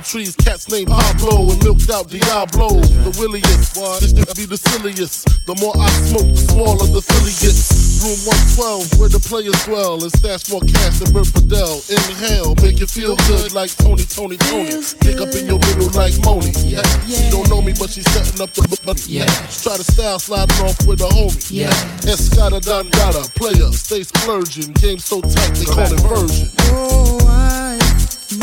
trees, 0.05 0.35
cats 0.35 0.69
named 0.69 0.87
Pablo 0.87 1.49
and 1.51 1.61
milked 1.63 1.89
out 1.89 2.07
Diablo. 2.07 2.69
The 3.01 3.13
williest, 3.17 3.73
this 3.99 4.13
could 4.13 4.37
be 4.37 4.45
the 4.45 4.57
silliest. 4.57 5.25
The 5.45 5.55
more 5.57 5.73
I 5.75 5.89
smoke, 6.05 6.29
the 6.29 6.45
smaller 6.45 6.87
the 6.93 7.01
silly 7.01 7.33
gets. 7.41 7.85
Room 8.05 8.19
112, 8.61 8.99
where 8.99 9.09
the 9.09 9.19
players 9.19 9.57
dwell, 9.65 9.97
and 9.97 10.11
stash 10.13 10.45
more 10.51 10.61
cash 10.61 11.01
than 11.01 11.09
Bert 11.09 11.25
Padell. 11.33 11.81
Inhale, 11.89 12.53
make 12.61 12.77
you 12.79 12.85
feel 12.85 13.15
good 13.25 13.53
like 13.53 13.73
Tony, 13.81 14.05
Tony, 14.05 14.37
Tony. 14.37 14.77
Pick 15.01 15.17
up 15.17 15.33
in 15.33 15.49
your 15.49 15.57
middle 15.57 15.89
like 15.97 16.13
Moni. 16.21 16.53
Yeah. 16.61 16.85
She 17.09 17.29
don't 17.33 17.49
know 17.49 17.61
me, 17.61 17.73
but 17.73 17.89
she's 17.89 18.05
setting 18.13 18.41
up 18.41 18.53
the 18.53 18.61
money. 18.85 19.01
Yeah. 19.07 19.25
Try 19.49 19.81
to 19.81 19.85
style 19.85 20.19
sliding 20.19 20.59
off 20.61 20.77
with 20.85 21.01
a 21.01 21.09
homie. 21.09 21.39
Yeah. 21.49 21.73
Escada 22.05 22.61
Dangada, 22.61 23.25
player, 23.33 23.71
stay 23.73 24.03
splurging. 24.03 24.73
Game 24.77 24.99
so 24.99 25.21
tight, 25.21 25.55
they 25.57 25.65
call 25.65 25.89
it 25.89 26.01
version. 26.05 26.49
Oh, 26.69 27.17
I 27.25 27.79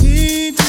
need 0.02 0.61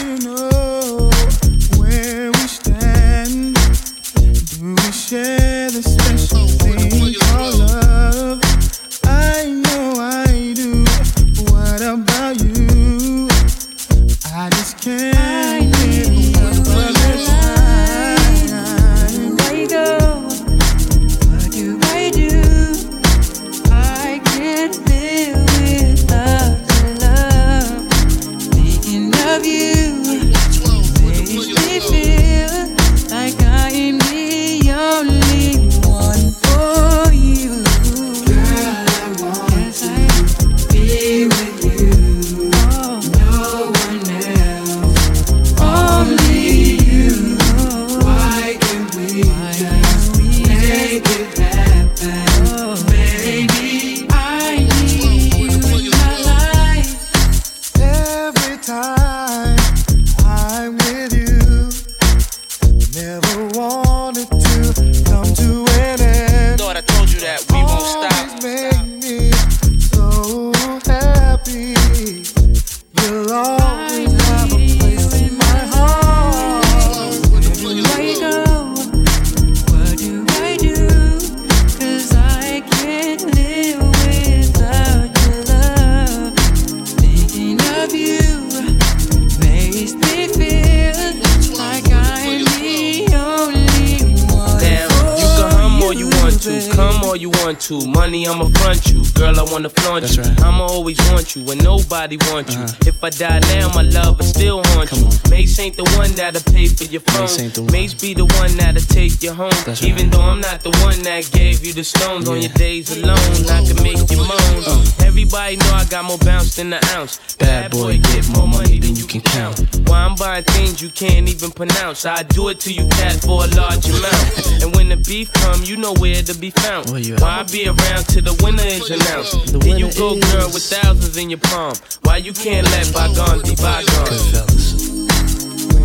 want 102.32 102.49
you. 102.51 102.59
Uh-huh. 102.59 102.88
If 102.88 103.03
I 103.03 103.09
die 103.09 103.39
now, 103.39 103.74
my 103.74 103.82
love 103.82 104.18
will 104.18 104.26
still 104.26 104.64
haunt 104.64 104.91
you. 104.91 105.05
Mase 105.30 105.59
ain't 105.59 105.78
the 105.78 105.84
one 105.97 106.11
that'll 106.11 106.41
to 106.78 106.86
your 106.86 107.01
phone. 107.01 107.71
Mase 107.71 107.93
be 107.93 108.13
the 108.13 108.26
one 108.26 108.55
that'll 108.57 108.82
take 108.82 109.21
you 109.24 109.34
home. 109.34 109.53
That's 109.65 109.84
Even 109.84 110.09
though 110.09 110.21
I'm 110.21 110.41
not 110.41 110.61
the 110.61 110.71
one 110.84 111.01
that 111.03 111.30
gave 111.32 111.65
you 111.65 111.74
the 111.74 111.84
stones 111.84 112.28
yeah. 112.28 112.34
on 112.34 112.41
your 112.41 112.53
days 112.53 112.95
alone, 112.95 113.17
I 113.49 113.63
can 113.65 113.82
make 113.84 114.09
you 114.09 114.17
moan. 114.17 114.63
Uh. 114.65 114.86
Everybody 115.05 115.57
know 115.57 115.74
I 115.74 115.86
got 115.86 116.05
more 116.05 116.17
bounce 116.17 116.55
than 116.55 116.74
an 116.74 116.84
ounce. 116.95 117.36
Bad 117.36 117.71
boy, 117.71 117.99
get 117.99 118.28
more 118.30 118.47
money 118.47 118.80
than 118.80 118.95
you 118.95 119.05
can 119.05 119.21
count. 119.21 119.59
Why 119.88 120.03
I'm 120.03 120.15
buying 120.15 120.43
things 120.43 120.82
you 120.82 120.89
can't 120.89 121.28
even 121.30 121.51
pronounce. 121.51 122.05
I 122.05 122.24
do 122.24 122.49
it 122.49 122.59
to 122.61 122.74
you, 122.74 122.88
cat, 122.89 123.21
for 123.21 123.45
a 123.45 123.47
large 123.55 123.88
amount. 123.89 124.61
and 124.63 124.76
when 124.76 124.89
the 124.89 124.97
beef 124.97 125.32
come, 125.34 125.63
you 125.63 125.78
know 125.78 125.93
where 125.93 126.21
to 126.21 126.34
be 126.38 126.49
found. 126.49 126.89
Why 126.89 127.39
I 127.39 127.43
be 127.43 127.67
around 127.67 128.03
till 128.07 128.24
the 128.24 128.36
winner 128.43 128.63
is 128.63 128.89
announced? 128.89 129.53
The 129.53 129.59
then 129.59 129.78
you 129.78 129.91
go, 129.93 130.15
is... 130.15 130.34
girl, 130.34 130.47
with 130.53 130.63
thousands 130.63 131.17
in 131.17 131.30
your 131.30 131.39
palm. 131.39 131.76
Why 132.03 132.17
you 132.17 132.34
can't 132.34 132.65
let 132.71 132.93
bygones 132.93 133.43
be 133.49 133.55
bygones? 133.55 134.93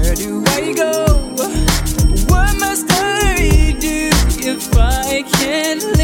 Where 0.01 0.15
do 0.15 0.45
I 0.47 0.73
go? 0.75 0.93
What 2.29 2.57
must 2.61 2.87
I 2.91 3.77
do 3.81 4.11
if 4.39 4.77
I 4.77 5.23
can't 5.23 5.98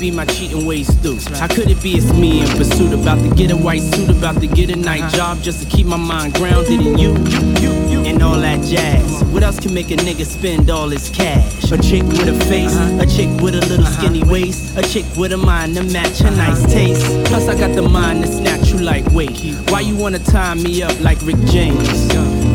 be 0.00 0.10
my 0.10 0.24
cheating 0.24 0.64
ways 0.64 0.88
through? 1.02 1.18
How 1.36 1.46
could 1.46 1.70
it 1.70 1.82
be 1.82 1.92
it's 1.92 2.10
me 2.12 2.40
in 2.40 2.48
pursuit, 2.56 2.92
about 2.94 3.18
to 3.18 3.34
get 3.34 3.50
a 3.50 3.56
white 3.56 3.82
suit, 3.82 4.08
about 4.08 4.40
to 4.40 4.46
get 4.46 4.70
a 4.70 4.76
night 4.76 5.12
job 5.12 5.42
just 5.42 5.62
to 5.62 5.68
keep 5.68 5.86
my 5.86 5.98
mind 5.98 6.32
grounded 6.34 6.80
in 6.80 6.96
you, 6.96 7.12
you, 7.28 7.40
you, 7.60 7.72
you, 7.90 8.00
and 8.06 8.22
all 8.22 8.40
that 8.40 8.64
jazz. 8.64 9.22
What 9.24 9.42
else 9.42 9.60
can 9.60 9.74
make 9.74 9.90
a 9.90 9.96
nigga 9.96 10.24
spend 10.24 10.70
all 10.70 10.88
his 10.88 11.10
cash? 11.10 11.70
A 11.70 11.78
chick 11.78 12.02
with 12.02 12.28
a 12.28 12.44
face, 12.46 12.74
a 12.98 13.06
chick 13.06 13.28
with 13.42 13.54
a 13.54 13.60
little 13.66 13.86
skinny 13.86 14.24
waist, 14.24 14.76
a 14.76 14.82
chick 14.82 15.04
with 15.16 15.32
a 15.32 15.36
mind 15.36 15.76
to 15.76 15.82
match 15.84 16.18
her 16.20 16.30
nice 16.30 16.64
taste. 16.72 17.04
Plus 17.26 17.46
I 17.48 17.58
got 17.58 17.74
the 17.76 17.82
mind 17.82 18.24
to 18.24 18.28
snatch 18.28 18.70
you 18.70 18.78
like 18.78 19.04
wait. 19.12 19.38
Why 19.70 19.80
you 19.80 19.96
wanna 19.96 20.18
tie 20.18 20.54
me 20.54 20.82
up 20.82 20.98
like 21.00 21.18
Rick 21.22 21.36
James? 21.46 21.88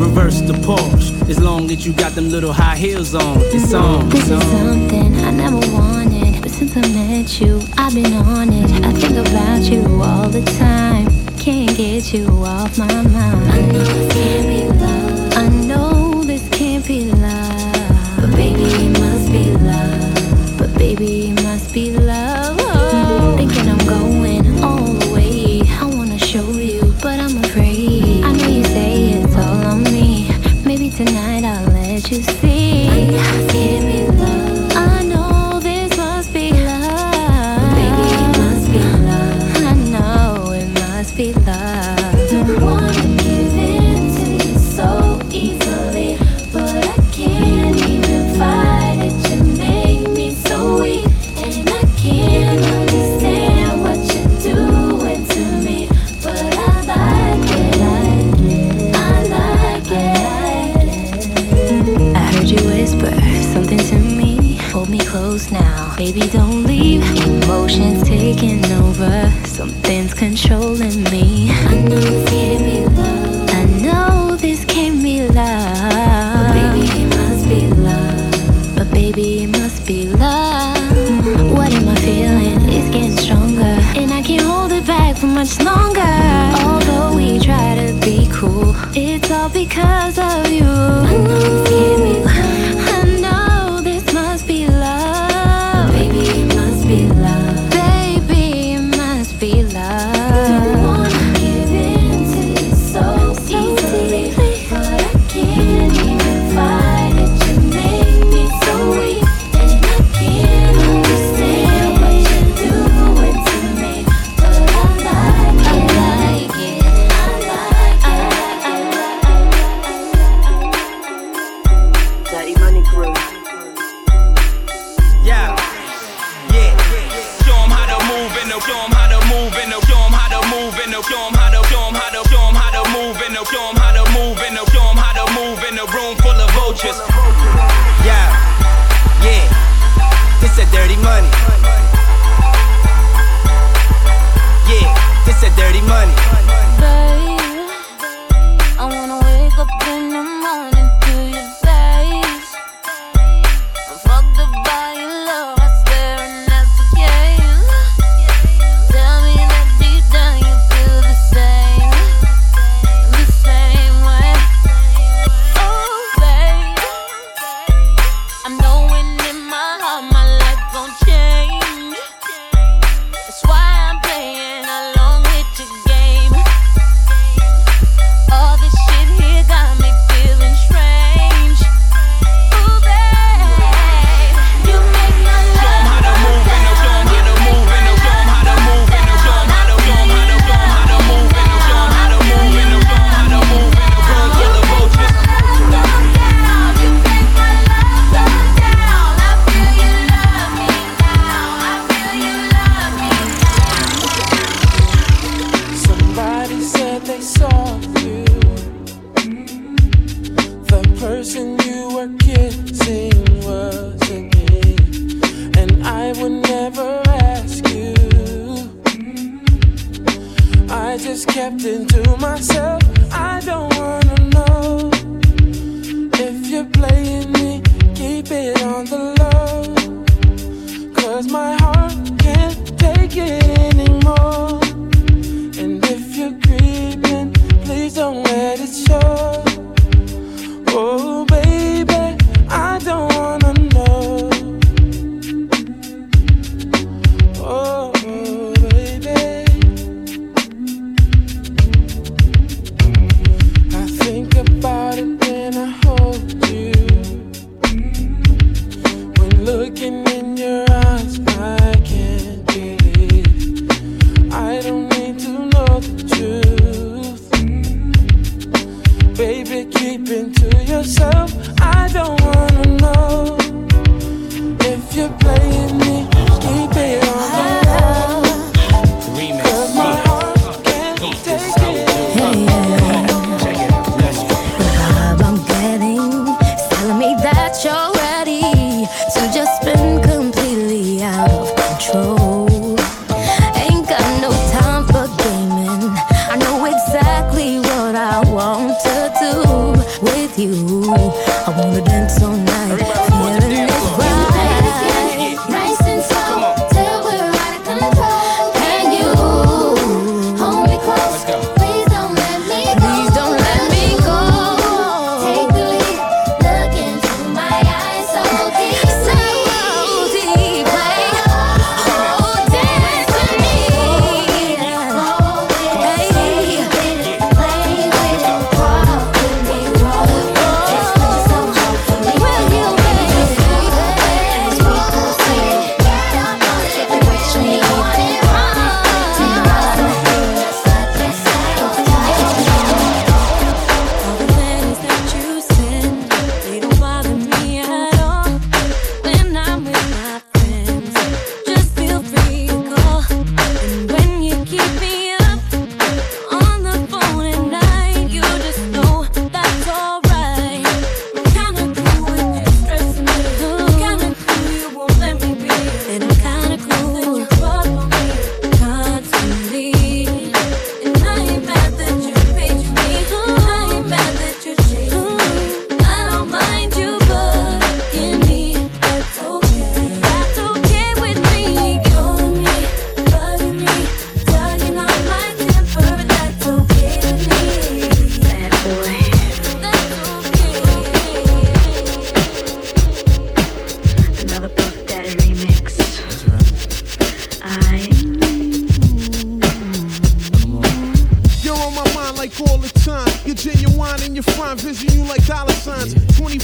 Reverse 0.00 0.40
the 0.40 0.52
Porsche, 0.52 1.30
as 1.30 1.40
long 1.40 1.70
as 1.70 1.86
you 1.86 1.92
got 1.92 2.12
them 2.12 2.28
little 2.28 2.52
high 2.52 2.76
heels 2.76 3.14
on. 3.14 3.38
It's 3.54 3.72
on. 3.72 4.08
This 4.10 4.28
is 4.28 4.42
something 4.42 5.14
I 5.24 5.30
never 5.30 5.56
wanted, 5.56 6.05
but 6.05 6.05
since 6.76 6.86
I 6.86 6.92
met 6.92 7.40
you, 7.40 7.60
I've 7.78 7.94
been 7.94 8.12
on 8.12 8.52
it. 8.52 8.84
I 8.84 8.92
think 8.92 9.16
about 9.16 9.62
you 9.62 10.02
all 10.02 10.28
the 10.28 10.42
time. 10.58 11.06
Can't 11.38 11.76
get 11.76 12.12
you 12.12 12.26
off 12.44 12.76
my 12.78 12.86
mind. 12.86 13.50
I 13.50 13.60
know 13.60 13.78
this 13.78 14.12
can't 14.12 14.46
be 14.48 14.80
love. 14.80 14.95
Close 65.16 65.50
now, 65.50 65.94
baby, 65.96 66.28
don't 66.28 66.64
leave. 66.64 67.02
Emotions 67.26 68.02
taking 68.06 68.62
over, 68.82 69.32
something's 69.46 70.12
controlling 70.12 71.02
me. 71.04 71.50
I 71.50 71.74
know 71.88 72.00
this 72.00 72.24
can't 72.28 72.62
be 72.68 72.78
love. 73.00 73.50
I 73.60 73.64
know 73.84 74.36
this 74.36 74.64
can't 74.66 75.02
be 75.02 75.26
love. 75.28 76.32
But 76.36 76.52
baby, 76.58 76.84
it 77.02 77.08
must 77.18 77.48
be 77.48 77.60
love. 77.88 78.76
But 78.76 78.90
baby, 78.90 79.44
it 79.44 79.50
must 79.58 79.86
be 79.86 80.00
love. 80.06 80.76
What 81.56 81.72
am 81.72 81.88
I 81.88 81.96
feeling? 82.06 82.60
It's 82.76 82.90
getting 82.94 83.16
stronger, 83.16 83.76
and 84.00 84.12
I 84.12 84.20
can't 84.20 84.42
hold 84.42 84.72
it 84.72 84.86
back 84.86 85.16
for 85.16 85.28
much 85.28 85.58
longer. 85.70 86.14
Although 86.66 87.16
we 87.16 87.38
try 87.38 87.68
to 87.80 87.88
be 88.04 88.28
cool, 88.30 88.74
it's 88.94 89.30
all 89.30 89.48
because 89.48 90.18
of 90.18 90.52
you. 90.52 91.65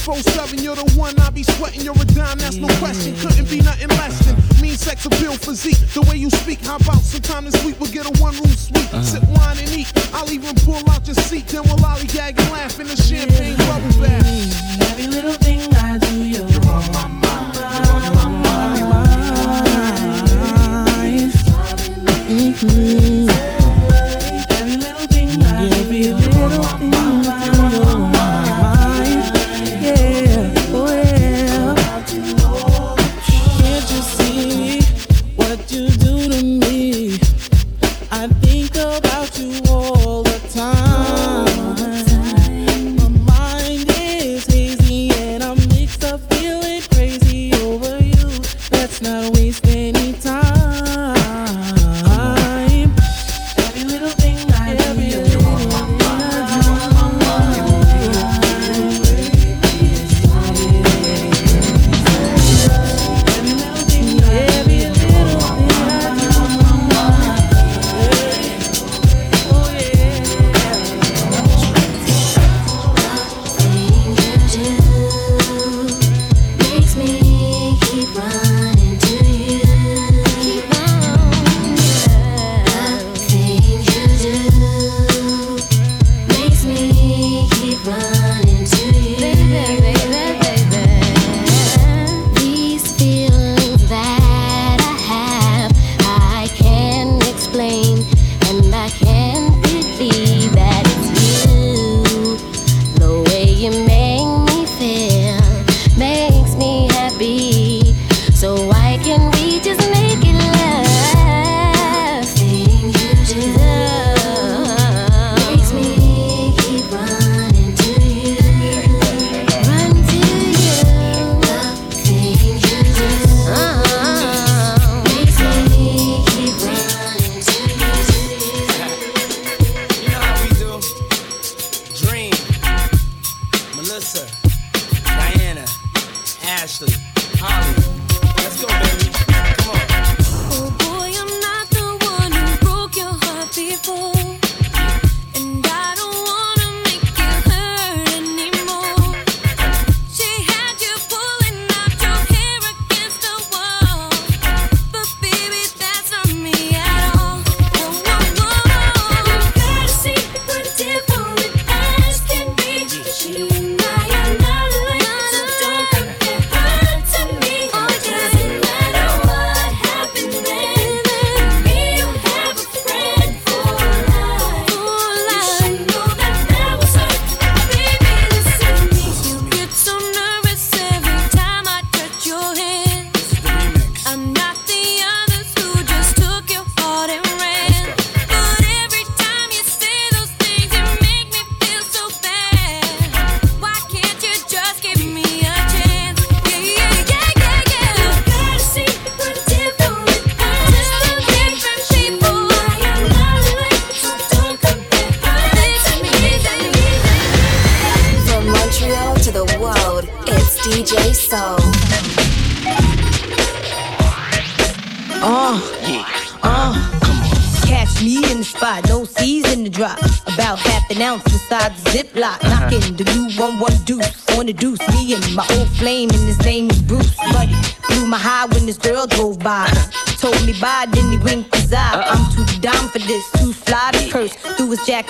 Pro 0.03 0.15
7, 0.15 0.59
you're 0.59 0.75
the 0.75 0.83
one 0.99 1.17
I 1.21 1.29
be 1.29 1.43
sweating. 1.43 1.79
You're 1.79 1.95
a 1.95 2.03
dime, 2.03 2.37
that's 2.37 2.57
no 2.57 2.67
question. 2.79 3.15
Couldn't 3.15 3.49
be 3.49 3.61
nothing 3.61 3.87
less 3.87 4.19
than 4.25 4.35
mean 4.61 4.75
sex 4.75 5.05
appeal 5.05 5.31
physique. 5.37 5.79
The 5.93 6.01
way 6.01 6.17
you 6.17 6.29
speak, 6.29 6.59
how 6.59 6.75
about 6.75 6.99
sometime 6.99 7.45
this 7.45 7.63
week 7.63 7.79
we'll 7.79 7.89
get 7.89 8.05
a 8.05 8.21
one 8.21 8.35
room 8.35 8.51
suite, 8.51 8.93
uh-huh. 8.93 9.01
sip 9.01 9.23
wine 9.29 9.57
and 9.59 9.69
eat. 9.71 9.87
I'll 10.13 10.29
even 10.29 10.55
pull 10.55 10.83
out 10.89 11.07
your 11.07 11.15
seat, 11.15 11.47
then 11.47 11.63
we'll 11.63 11.77
lollygag 11.77 12.37
and 12.37 12.51
laugh 12.51 12.77
in 12.81 12.87
the 12.87 12.97
champagne 12.97 13.55
bubble 13.55 13.95
bath. 14.03 14.91
Every 14.91 15.07
little 15.07 15.39
thing 15.39 15.73
I 15.73 15.97
do, 15.97 16.15
you're 16.21 16.43
on 16.67 16.91
my 16.91 17.07
mind. 17.07 17.55
You're 17.55 17.95
on 17.95 18.13
my 18.13 18.27
mind. 18.43 18.79
You're 18.79 18.87
on 18.87 18.99
my 18.99 19.31
mind. 20.83 21.31
Mm-hmm. 22.27 23.52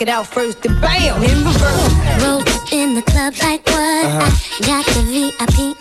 it 0.03 0.09
out 0.09 0.27
first 0.27 0.65
and 0.65 0.81
bam, 0.81 1.23
in 1.23 1.45
reverse. 1.45 1.93
Roll 2.21 2.43
in 2.73 2.93
the 2.93 3.01
club 3.03 3.33
like 3.41 3.65
what? 3.67 4.05
Uh-huh. 4.05 4.67
Got 4.67 4.85
the 4.87 5.01
VIP 5.07 5.72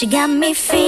She 0.00 0.06
got 0.06 0.30
me 0.30 0.54
feeling. 0.54 0.79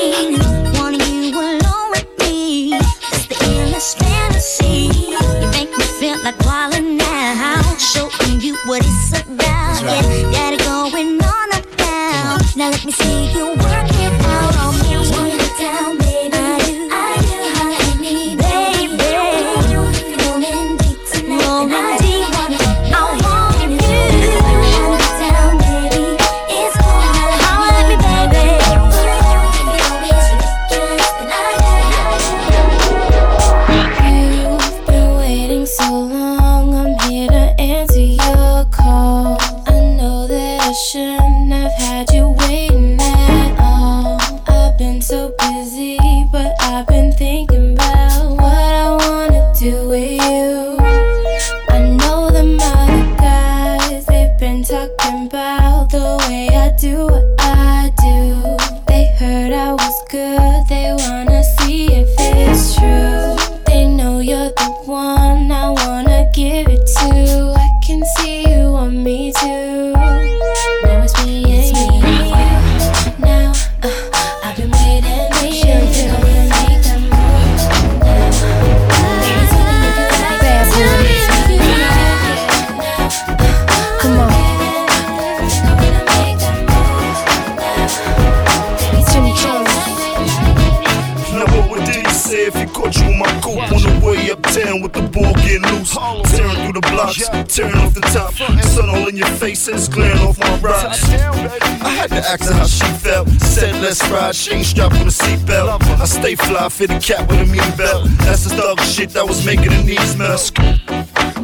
pride, 104.13 104.37
she 104.37 104.63
strapped 104.63 104.95
with 104.99 105.15
a 105.15 105.17
seatbelt. 105.25 105.81
I 106.01 106.05
stay 106.05 106.35
fly, 106.35 106.69
fit 106.69 106.91
a 106.91 106.99
cat 106.99 107.29
with 107.29 107.41
a 107.41 107.47
mean 107.47 107.71
belt. 107.77 108.05
That's 108.25 108.45
the 108.45 108.55
dog 108.57 108.81
shit 108.81 109.11
that 109.11 109.27
was 109.27 109.45
making 109.47 109.71
the 109.77 109.83
knees 109.89 110.15
melt. 110.17 110.53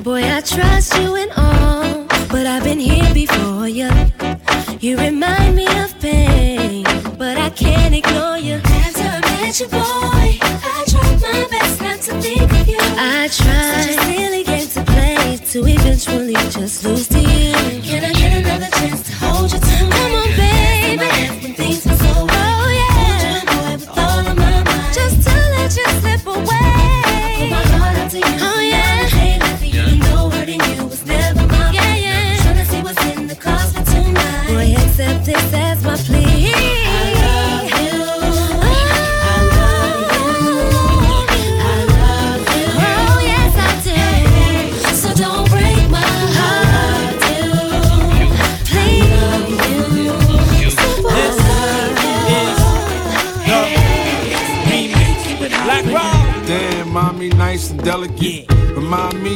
Boy, 0.04 0.22
I 0.36 0.40
trust 0.42 0.94
you 1.00 1.16
and 1.16 1.32
all, 1.36 2.04
but 2.32 2.44
I've 2.46 2.64
been 2.64 2.78
here 2.78 3.12
before 3.14 3.68
you. 3.68 3.90
You 4.80 4.98
remind 4.98 5.56
me 5.56 5.66
of 5.82 5.98
pain, 5.98 6.84
but 7.16 7.36
I 7.38 7.50
can't 7.50 7.94
ignore 7.94 8.38
you. 8.38 8.56
After 8.84 9.08
I 9.16 9.20
met 9.28 9.60
you, 9.60 9.68
boy, 9.68 10.30
I 10.74 10.84
tried 10.92 11.18
my 11.26 11.40
best 11.50 11.80
not 11.80 12.00
to 12.06 12.12
think 12.20 12.52
of 12.60 12.68
you. 12.68 12.78
I 12.80 13.28
tried. 13.38 13.78
Such 13.78 13.96
a 13.96 14.02
silly 14.12 14.44
game 14.44 14.68
to 14.76 14.80
play 14.92 15.38
to 15.52 15.58
eventually 15.74 16.38
just 16.56 16.84
lose 16.84 17.08
to 17.08 17.18
you. 17.18 17.52
Can 17.88 18.04
I 18.04 18.12
get 18.12 18.32
another 18.40 18.70
chance 18.78 19.02
to 19.08 19.12
hold 19.24 19.50
your 19.52 19.60
tongue? 19.60 19.90
Come 19.90 20.14
on, 20.20 20.28
baby. 20.36 21.37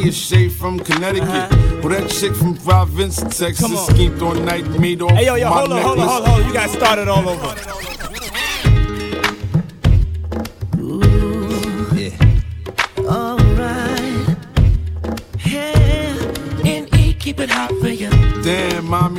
Of 0.09 0.15
Shay 0.15 0.49
from 0.49 0.81
Connecticut. 0.81 1.29
Uh-huh. 1.29 1.81
Well, 1.83 2.01
that 2.01 2.11
chick 2.11 2.35
from 2.35 2.57
Providence, 2.57 3.21
Texas, 3.39 3.87
schemed 3.87 4.21
all 4.21 4.35
night, 4.35 4.67
made 4.81 5.01
off 5.01 5.13
Hey, 5.13 5.27
yo, 5.27 5.37
yo, 5.37 5.49
hold 5.49 5.73
on, 5.73 5.83
hold 5.83 5.99
on, 5.99 6.09
hold 6.09 6.23
on, 6.25 6.29
hold 6.29 6.41
on. 6.43 6.49
You 6.49 6.53
got 6.53 6.71
started 6.71 7.09
all 7.09 7.29
over. 7.29 7.82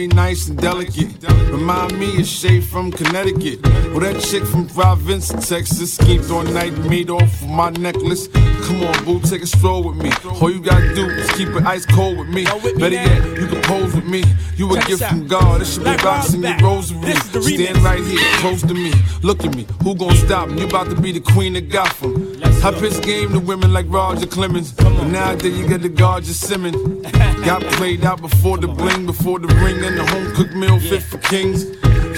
Nice 0.07 0.49
and 0.49 0.57
delicate. 0.57 1.09
Remind 1.49 1.97
me 1.97 2.19
of 2.19 2.25
Shay 2.25 2.59
from 2.61 2.91
Connecticut. 2.91 3.61
Well, 3.63 4.01
that 4.01 4.21
chick 4.21 4.43
from 4.43 4.67
Providence, 4.67 5.29
Texas, 5.47 5.93
schemed 5.93 6.29
all 6.29 6.43
night, 6.43 6.77
made 6.89 7.09
off 7.09 7.41
of 7.41 7.49
my 7.49 7.69
necklace. 7.69 8.27
Come 8.27 8.83
on, 8.83 9.05
boo, 9.05 9.19
take 9.21 9.43
a 9.43 9.47
stroll 9.47 9.83
with 9.83 9.97
me. 9.97 10.11
All 10.41 10.51
you 10.51 10.61
gotta 10.61 10.93
do 10.93 11.09
is 11.09 11.31
keep 11.31 11.49
it 11.49 11.65
ice 11.65 11.85
cold 11.85 12.17
with 12.17 12.27
me. 12.27 12.43
Better 12.45 12.95
yet, 12.95 13.39
you 13.39 13.47
can 13.47 13.61
pose 13.63 13.95
with 13.95 14.05
me. 14.05 14.23
You 14.57 14.75
a 14.75 14.81
gift 14.81 15.03
from. 15.03 15.27
God. 15.27 15.61
This 15.61 15.73
should 15.73 15.79
be 15.79 15.83
Black 15.83 16.03
rocks 16.03 16.33
in 16.33 16.41
Rob's 16.41 16.61
your 16.61 16.69
rosary. 16.69 16.99
This 17.01 17.25
is 17.25 17.31
the 17.31 17.41
Stand 17.41 17.77
right 17.79 18.03
here, 18.03 18.19
close 18.39 18.61
to 18.61 18.73
me. 18.73 18.93
Look 19.21 19.43
at 19.43 19.55
me. 19.55 19.65
Who 19.83 19.95
gon' 19.95 20.15
stop 20.15 20.49
me? 20.49 20.61
You 20.61 20.67
about 20.67 20.89
to 20.89 20.99
be 20.99 21.11
the 21.11 21.19
queen 21.19 21.55
of 21.55 21.69
Gotham. 21.69 22.39
I 22.65 22.71
pitch 22.71 23.01
game 23.01 23.33
to 23.33 23.41
women 23.41 23.73
like 23.73 23.87
Roger 23.89 24.25
Clemens. 24.25 24.71
But 24.71 25.07
nowadays 25.07 25.59
you 25.59 25.67
got 25.67 25.81
the 25.81 25.89
guard 25.89 26.23
just 26.23 26.47
Simmons. 26.47 26.77
Got 27.45 27.61
played 27.73 28.05
out 28.05 28.21
before 28.21 28.57
the 28.57 28.69
bling, 28.69 29.05
before 29.05 29.37
the 29.37 29.47
ring, 29.55 29.83
and 29.83 29.97
the 29.97 30.05
home 30.05 30.33
cooked 30.33 30.53
meal 30.53 30.79
fit 30.79 31.03
for 31.03 31.17
kings. 31.17 31.65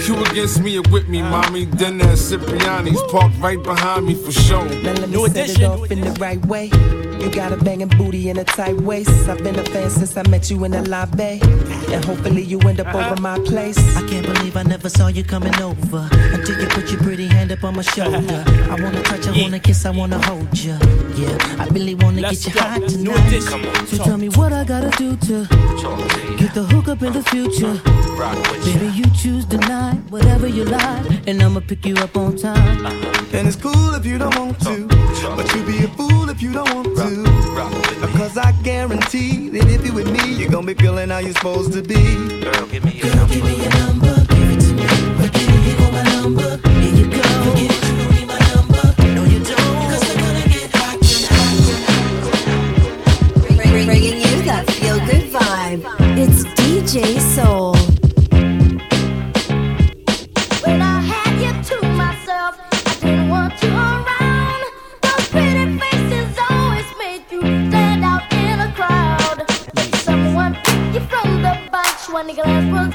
You 0.04 0.22
against 0.24 0.60
me 0.60 0.78
or 0.78 0.82
with 0.90 1.08
me, 1.08 1.22
mommy. 1.22 1.64
Then 1.64 1.98
that 1.98 2.18
Cipriani's 2.18 3.02
parked 3.10 3.38
right 3.38 3.60
behind 3.62 4.06
me 4.06 4.14
for 4.14 4.32
sure. 4.32 4.64
Now 4.64 4.92
let 4.92 5.08
me 5.08 5.26
set 5.28 5.50
it 5.50 5.62
off 5.64 5.90
in 5.90 6.00
the 6.00 6.12
right 6.20 6.44
way. 6.46 6.70
You 7.20 7.30
got 7.30 7.52
a 7.52 7.56
banging 7.56 7.88
booty 7.88 8.28
and 8.28 8.38
a 8.38 8.44
tight 8.44 8.76
waist. 8.82 9.28
I've 9.28 9.42
been 9.42 9.58
a 9.58 9.64
fan 9.64 9.90
since 9.90 10.16
I 10.16 10.22
met 10.28 10.50
you 10.50 10.64
in 10.64 10.72
the 10.72 10.82
lobby. 10.88 11.40
And 11.92 12.04
hopefully 12.04 12.42
you 12.42 12.60
end 12.60 12.80
up 12.80 12.94
over 12.94 13.20
my 13.20 13.38
place. 13.40 13.78
I 13.96 14.06
can't 14.06 14.26
believe 14.26 14.56
I 14.56 14.62
never 14.62 14.88
saw 14.88 15.08
you 15.08 15.24
coming 15.24 15.54
over 15.60 16.08
until 16.12 16.60
you 16.60 16.68
put 16.68 16.90
your 16.90 17.00
pretty 17.00 17.26
hand 17.26 17.50
up 17.52 17.64
on 17.64 17.74
my 17.76 17.82
shoulder. 17.82 18.44
I 18.70 18.80
wanna 18.80 19.02
touch, 19.02 19.26
I 19.26 19.40
wanna 19.40 19.58
kiss, 19.58 19.86
I 19.86 19.90
wanna 19.90 20.24
hold 20.26 20.56
you. 20.58 20.76
Yeah, 21.16 21.36
I 21.58 21.66
really 21.72 21.94
wanna 21.94 22.20
Let's 22.20 22.44
get 22.44 22.54
you 22.54 22.60
go. 22.60 22.66
hot 22.66 22.80
New 22.80 23.12
tonight. 23.14 23.88
So 23.88 24.04
tell 24.04 24.18
me 24.18 24.28
what 24.30 24.52
I 24.52 24.64
gotta 24.64 24.90
do 24.98 25.16
to 25.16 25.46
get 26.36 26.52
the 26.54 26.64
hook 26.70 26.88
up 26.88 27.02
in 27.02 27.12
the 27.12 27.22
future. 27.22 27.80
Baby, 28.64 28.92
you 28.94 29.04
choose 29.14 29.46
the 29.46 29.58
night, 29.58 29.85
whatever 30.10 30.46
you 30.46 30.64
like, 30.64 31.28
and 31.28 31.42
I'ma 31.42 31.60
pick 31.60 31.86
you 31.86 31.94
up 31.96 32.16
on 32.16 32.36
time. 32.36 32.86
And 33.32 33.46
it's 33.48 33.56
cool 33.56 33.94
if 33.94 34.06
you 34.06 34.18
don't 34.18 34.36
want 34.38 34.60
to, 34.60 34.86
but 35.36 35.54
you 35.54 35.64
be 35.64 35.84
a 35.84 35.88
fool 35.88 36.28
if 36.28 36.42
you 36.42 36.52
don't 36.52 36.72
want 36.74 36.96
to. 36.96 37.24
Cause 38.16 38.38
I 38.38 38.52
guarantee 38.62 39.48
that 39.50 39.68
if 39.68 39.84
you 39.86 39.92
with 39.92 40.10
me, 40.10 40.34
you're 40.34 40.50
gonna 40.50 40.66
be 40.66 40.74
feeling 40.74 41.10
how 41.10 41.18
you're 41.18 41.32
supposed 41.34 41.72
to 41.72 41.82
be. 41.82 42.40
Girl, 42.40 42.66
give 42.66 42.84
me 42.84 42.92
your 42.92 43.14
number. 43.14 43.34
Give 43.34 43.44
me 43.44 43.56
your 43.62 43.70
number. 43.70 44.14
Give 44.34 44.50
it 44.50 44.60
to 44.60 44.72
me. 44.74 44.86
Forget 45.16 45.42
it, 45.42 45.62
here 45.64 45.78
go 45.78 45.90
my 45.92 46.02
number. 46.02 46.75
When 72.26 72.34
the 72.34 72.42
glass 72.42 72.85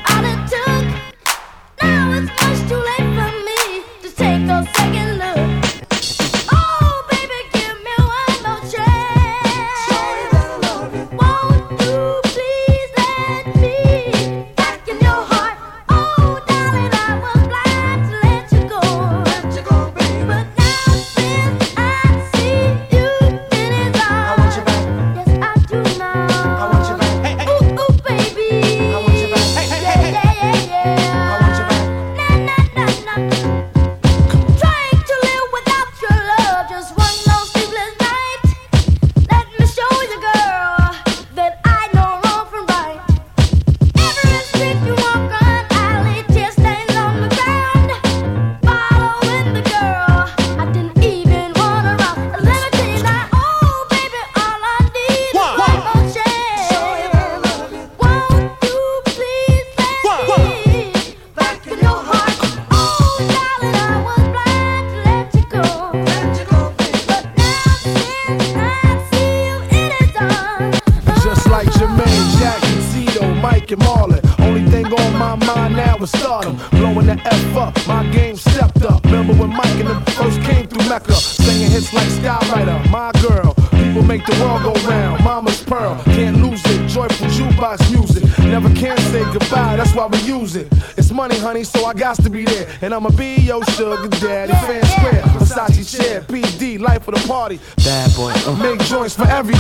for 99.21 99.27
everybody. 99.27 99.50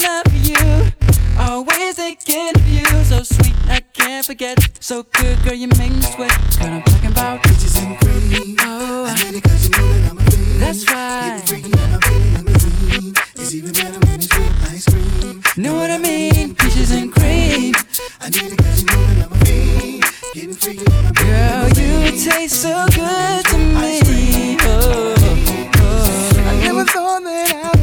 love 0.00 0.32
you. 0.34 0.92
Always 1.38 1.94
thinking 1.96 2.50
of 2.54 2.68
you. 2.68 2.84
So 3.04 3.22
sweet, 3.22 3.54
I 3.68 3.80
can't 3.92 4.24
forget. 4.24 4.58
So 4.80 5.02
good, 5.02 5.42
girl, 5.42 5.54
you 5.54 5.68
make 5.78 5.92
me 5.92 6.02
sweat. 6.02 6.32
Girl, 6.58 6.68
I'm 6.68 6.82
talking 6.82 7.10
about 7.10 7.42
bitches 7.42 7.76
and 7.82 7.98
cream. 7.98 8.56
Oh, 8.60 9.06
I 9.06 9.14
mean 9.24 9.36
it 9.36 9.42
cause 9.42 9.64
you 9.68 9.70
know 9.76 9.92
that 9.92 10.10
I'm 10.10 10.18
a 10.18 10.22
fiend. 10.30 10.60
That's 10.60 10.90
right. 10.90 11.42
You're 11.48 11.58
freaking 11.58 11.78
out, 11.78 11.90
I'm 12.38 12.46
a 12.48 12.58
dream. 12.58 13.14
It's 13.36 13.54
even 13.54 13.72
better 13.72 13.98
when 14.06 14.14
it's 14.14 14.28
with 14.36 14.70
ice 14.70 14.86
cream. 14.86 15.42
Know 15.56 15.74
what 15.74 15.90
I 15.90 15.98
mean? 15.98 16.54
Peaches 16.54 16.90
and 16.92 17.12
cream. 17.12 17.74
I 18.20 18.28
need 18.30 18.52
it 18.52 18.58
cause 18.58 18.82
you 18.82 18.86
know 18.86 19.06
that 19.06 19.24
I'm 19.26 19.32
a 19.32 19.44
fiend. 19.44 20.04
Getting 20.34 20.54
freaking 20.54 21.06
out, 21.06 21.14
Girl, 21.14 21.68
you 21.82 22.10
taste 22.10 22.62
so 22.62 22.86
good 22.94 23.44
to 23.46 23.58
me. 23.58 24.56
Oh, 24.60 25.14
oh, 25.18 25.70
oh. 25.76 26.44
I 26.46 26.60
never 26.64 26.84
thought 26.84 27.22
that 27.24 27.74
I 27.74 27.77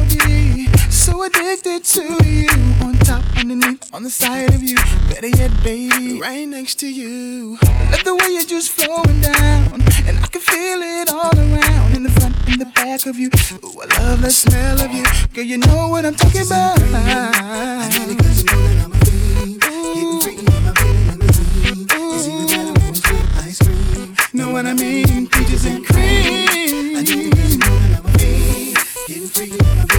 addicted 1.26 1.84
to 1.84 2.02
you. 2.24 2.48
On 2.82 2.94
top, 2.98 3.22
underneath, 3.36 3.92
on 3.94 4.02
the 4.02 4.10
side 4.10 4.54
of 4.54 4.62
you. 4.62 4.76
Better 5.08 5.28
yet, 5.28 5.50
baby, 5.62 6.20
right 6.20 6.46
next 6.46 6.76
to 6.80 6.88
you. 6.88 7.58
I 7.62 7.90
Love 7.90 8.04
the 8.04 8.14
way 8.14 8.28
you're 8.30 8.44
just 8.44 8.70
flowing 8.70 9.20
down. 9.20 9.82
And 10.06 10.18
I 10.18 10.26
can 10.30 10.40
feel 10.40 10.80
it 10.82 11.10
all 11.10 11.36
around. 11.36 11.96
In 11.96 12.02
the 12.02 12.10
front, 12.10 12.36
in 12.48 12.58
the 12.58 12.66
back 12.66 13.06
of 13.06 13.18
you. 13.18 13.30
Ooh, 13.64 13.80
I 13.80 14.00
love 14.00 14.22
the 14.22 14.30
smell 14.30 14.80
of 14.80 14.92
you. 14.92 15.04
Girl, 15.34 15.44
you 15.44 15.58
know 15.58 15.88
what 15.88 16.04
I'm 16.04 16.14
talking 16.14 16.46
about. 16.46 16.78
I 16.80 17.88
need 17.88 18.16
it 18.16 18.36
you 18.38 18.44
know 18.44 18.62
that 18.62 18.84
I'm 18.84 18.92
a 18.92 18.98
fiend. 19.04 19.60
Getting 19.60 20.20
freaking 20.22 20.56
in 20.56 20.64
my 20.64 20.72
feeling 20.74 21.10
I'm 21.10 21.20
a 21.20 21.24
fiend. 21.24 21.90
It's 22.14 22.28
either 22.28 22.46
that 22.46 22.66
or 22.66 22.82
orange 22.82 23.02
cream, 23.02 23.26
ice 23.36 23.58
cream. 23.58 24.16
Know 24.32 24.50
what 24.52 24.66
I 24.66 24.74
mean? 24.74 25.26
Peaches 25.28 25.64
and 25.66 25.84
cream. 25.84 26.96
I 26.96 27.02
need 27.02 27.26
it 27.26 27.36
cause 27.36 27.52
you 27.52 27.58
know 27.58 27.78
that 27.78 27.98
I'm 27.98 28.06
a 28.06 28.18
fiend. 28.18 28.76
Getting 29.06 29.28
freaking 29.28 29.60
in 29.60 29.76
my 29.78 29.84
feeling 29.84 29.95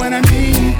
cream. 0.00 0.12
What 0.12 0.12
I? 0.12 0.20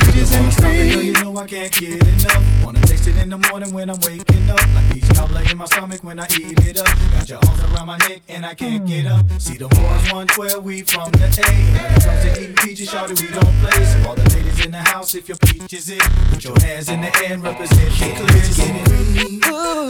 You 0.06 0.12
just 0.12 0.34
ain't 0.34 0.56
Girl, 0.60 1.02
you 1.02 1.12
know 1.12 1.36
I 1.36 1.46
can't 1.46 1.72
get 1.72 2.06
enough. 2.06 2.64
Wanna 2.64 2.80
taste 2.80 3.06
it 3.06 3.16
in 3.16 3.30
the 3.30 3.38
morning 3.38 3.72
when 3.72 3.90
I'm 3.90 4.00
waking 4.00 4.50
up. 4.50 4.60
Like 4.74 4.92
peach 4.92 5.08
cobbler 5.14 5.42
in 5.50 5.56
my 5.58 5.64
stomach 5.66 6.02
when 6.02 6.18
I 6.18 6.26
eat 6.38 6.58
it 6.66 6.78
up. 6.78 6.86
Got 7.12 7.28
your 7.28 7.38
arms 7.38 7.62
around 7.64 7.86
my 7.86 7.98
neck 7.98 8.22
and 8.28 8.44
I 8.46 8.54
can't 8.54 8.86
get 8.86 9.06
up. 9.06 9.26
See 9.38 9.56
the 9.56 9.68
boys 9.68 10.12
112, 10.12 10.64
we 10.64 10.82
from 10.82 11.10
the 11.12 11.26
A. 11.26 11.50
When 11.76 11.92
it 11.92 12.02
comes 12.02 12.22
to 12.22 12.42
eating 12.42 12.56
peaches, 12.56 12.88
shawty, 12.90 13.20
we 13.20 13.28
don't 13.28 13.54
play. 13.60 13.84
So 13.84 14.08
all 14.08 14.14
the 14.14 14.28
ladies 14.34 14.64
in 14.64 14.72
the 14.72 14.78
house, 14.78 15.14
if 15.14 15.28
your 15.28 15.38
peach 15.38 15.72
is 15.72 15.90
it, 15.90 16.02
put 16.30 16.44
your 16.44 16.58
hands 16.60 16.88
in 16.88 17.00
the 17.00 17.14
air 17.24 17.34
and 17.34 17.42
represent 17.42 17.80
it 17.80 18.16
clear. 18.16 18.26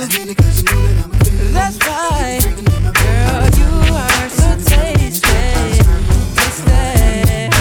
Get 0.09 0.28
it. 0.31 0.36
That's 1.52 1.78
right. 1.86 2.40
Girl, 3.01 3.47
you 3.59 3.70
are 3.94 4.28
so 4.28 4.57
tasty. 4.65 5.28
Tasty. 6.36 7.60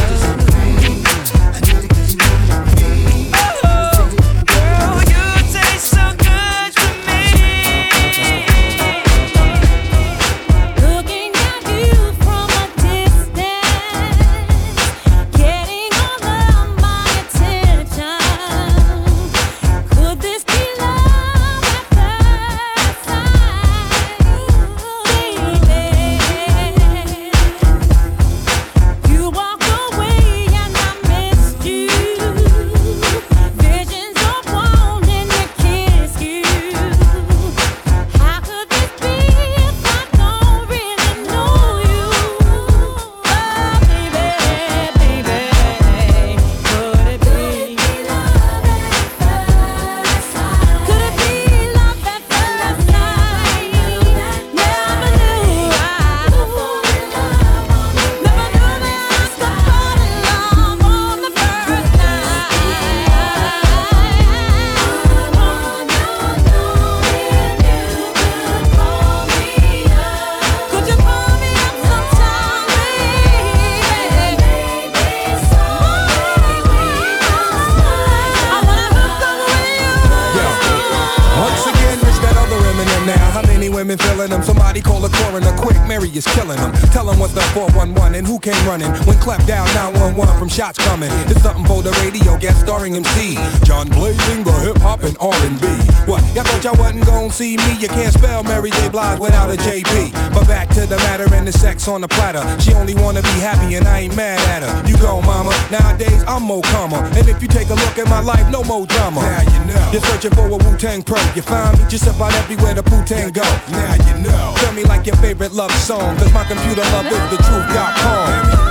Women 83.80 83.98
feeling 83.98 84.30
them? 84.30 84.44
Somebody 84.44 84.82
call 84.82 85.06
a 85.06 85.10
coroner 85.10 85.56
quick. 85.56 85.78
Mary 85.88 86.10
is 86.10 86.28
killing 86.36 86.60
them. 86.60 86.74
Tell 86.92 87.06
them 87.06 87.18
what's 87.18 87.34
the 87.34 87.42
411 87.56 88.14
and 88.14 88.28
who 88.28 88.38
came 88.38 88.60
running. 88.68 88.92
When 89.08 89.18
clap 89.20 89.40
down 89.46 89.66
911 89.74 90.38
from 90.38 90.50
shots 90.50 90.78
coming. 90.84 91.10
It's 91.32 91.42
something 91.42 91.64
for 91.64 91.82
the 91.82 91.92
radio, 92.04 92.38
guest 92.38 92.60
starring 92.60 92.96
MC. 92.96 93.40
John 93.64 93.88
Blazing, 93.88 94.44
the 94.44 94.52
hip 94.60 94.78
hop 94.84 95.04
and 95.04 95.16
R&B. 95.22 95.64
What? 96.12 96.20
Y'all 96.36 96.44
thought 96.44 96.64
y'all 96.64 96.76
wasn't 96.76 97.06
gonna 97.06 97.32
see 97.32 97.56
me? 97.56 97.80
You 97.80 97.88
can't 97.88 98.14
spell 98.14 98.44
Mary 98.44 98.70
J. 98.72 98.90
Blige 98.90 99.20
without 99.20 99.50
a 99.50 99.56
JB. 99.56 100.12
But 100.34 100.46
back 100.48 100.68
to 100.76 100.86
the 100.86 100.98
matter 101.08 101.34
and 101.34 101.48
the 101.48 101.54
sex 101.54 101.88
on 101.88 102.02
the 102.02 102.10
platter. 102.10 102.44
She 102.60 102.74
only 102.74 102.96
wanna 102.96 103.22
be 103.22 103.38
happy 103.40 103.76
and 103.76 103.88
I 103.88 104.00
ain't 104.00 104.16
mad 104.16 104.40
at 104.52 104.62
her. 104.68 104.90
You 104.90 104.98
go, 104.98 105.22
mama. 105.22 105.56
Nowadays 105.72 106.24
I'm 106.28 106.44
more 106.44 106.64
calmer. 106.64 107.04
And 107.16 107.30
if 107.30 107.42
you 107.42 107.48
take 107.48 107.70
a 107.70 107.76
look 107.76 107.98
at 107.98 108.10
my 108.10 108.20
life, 108.20 108.46
no 108.52 108.62
more 108.64 108.86
drama. 108.86 109.22
Now 109.22 109.42
you 109.42 109.74
know. 109.74 109.90
You're 109.94 110.04
searching 110.04 110.32
for 110.32 110.48
a 110.48 110.58
Wu 110.58 110.78
Tang 110.78 111.02
pro. 111.02 111.20
You 111.34 111.42
find 111.42 111.80
me 111.80 111.86
just 111.88 112.08
about 112.08 112.34
everywhere 112.34 112.74
the 112.74 112.84
Wu 112.92 113.06
Tang 113.06 113.32
go. 113.32 113.48
Now 113.72 113.94
you 114.08 114.24
know. 114.24 114.54
Tell 114.58 114.74
me 114.74 114.84
like 114.84 115.06
your 115.06 115.16
favorite 115.18 115.54
love 115.54 115.72
song. 115.72 116.18
Cause 116.18 116.34
my 116.34 116.44
computer 116.46 116.82
love 116.82 117.06
is 117.06 117.38
the 117.38 117.38
truth.com. 117.44 118.69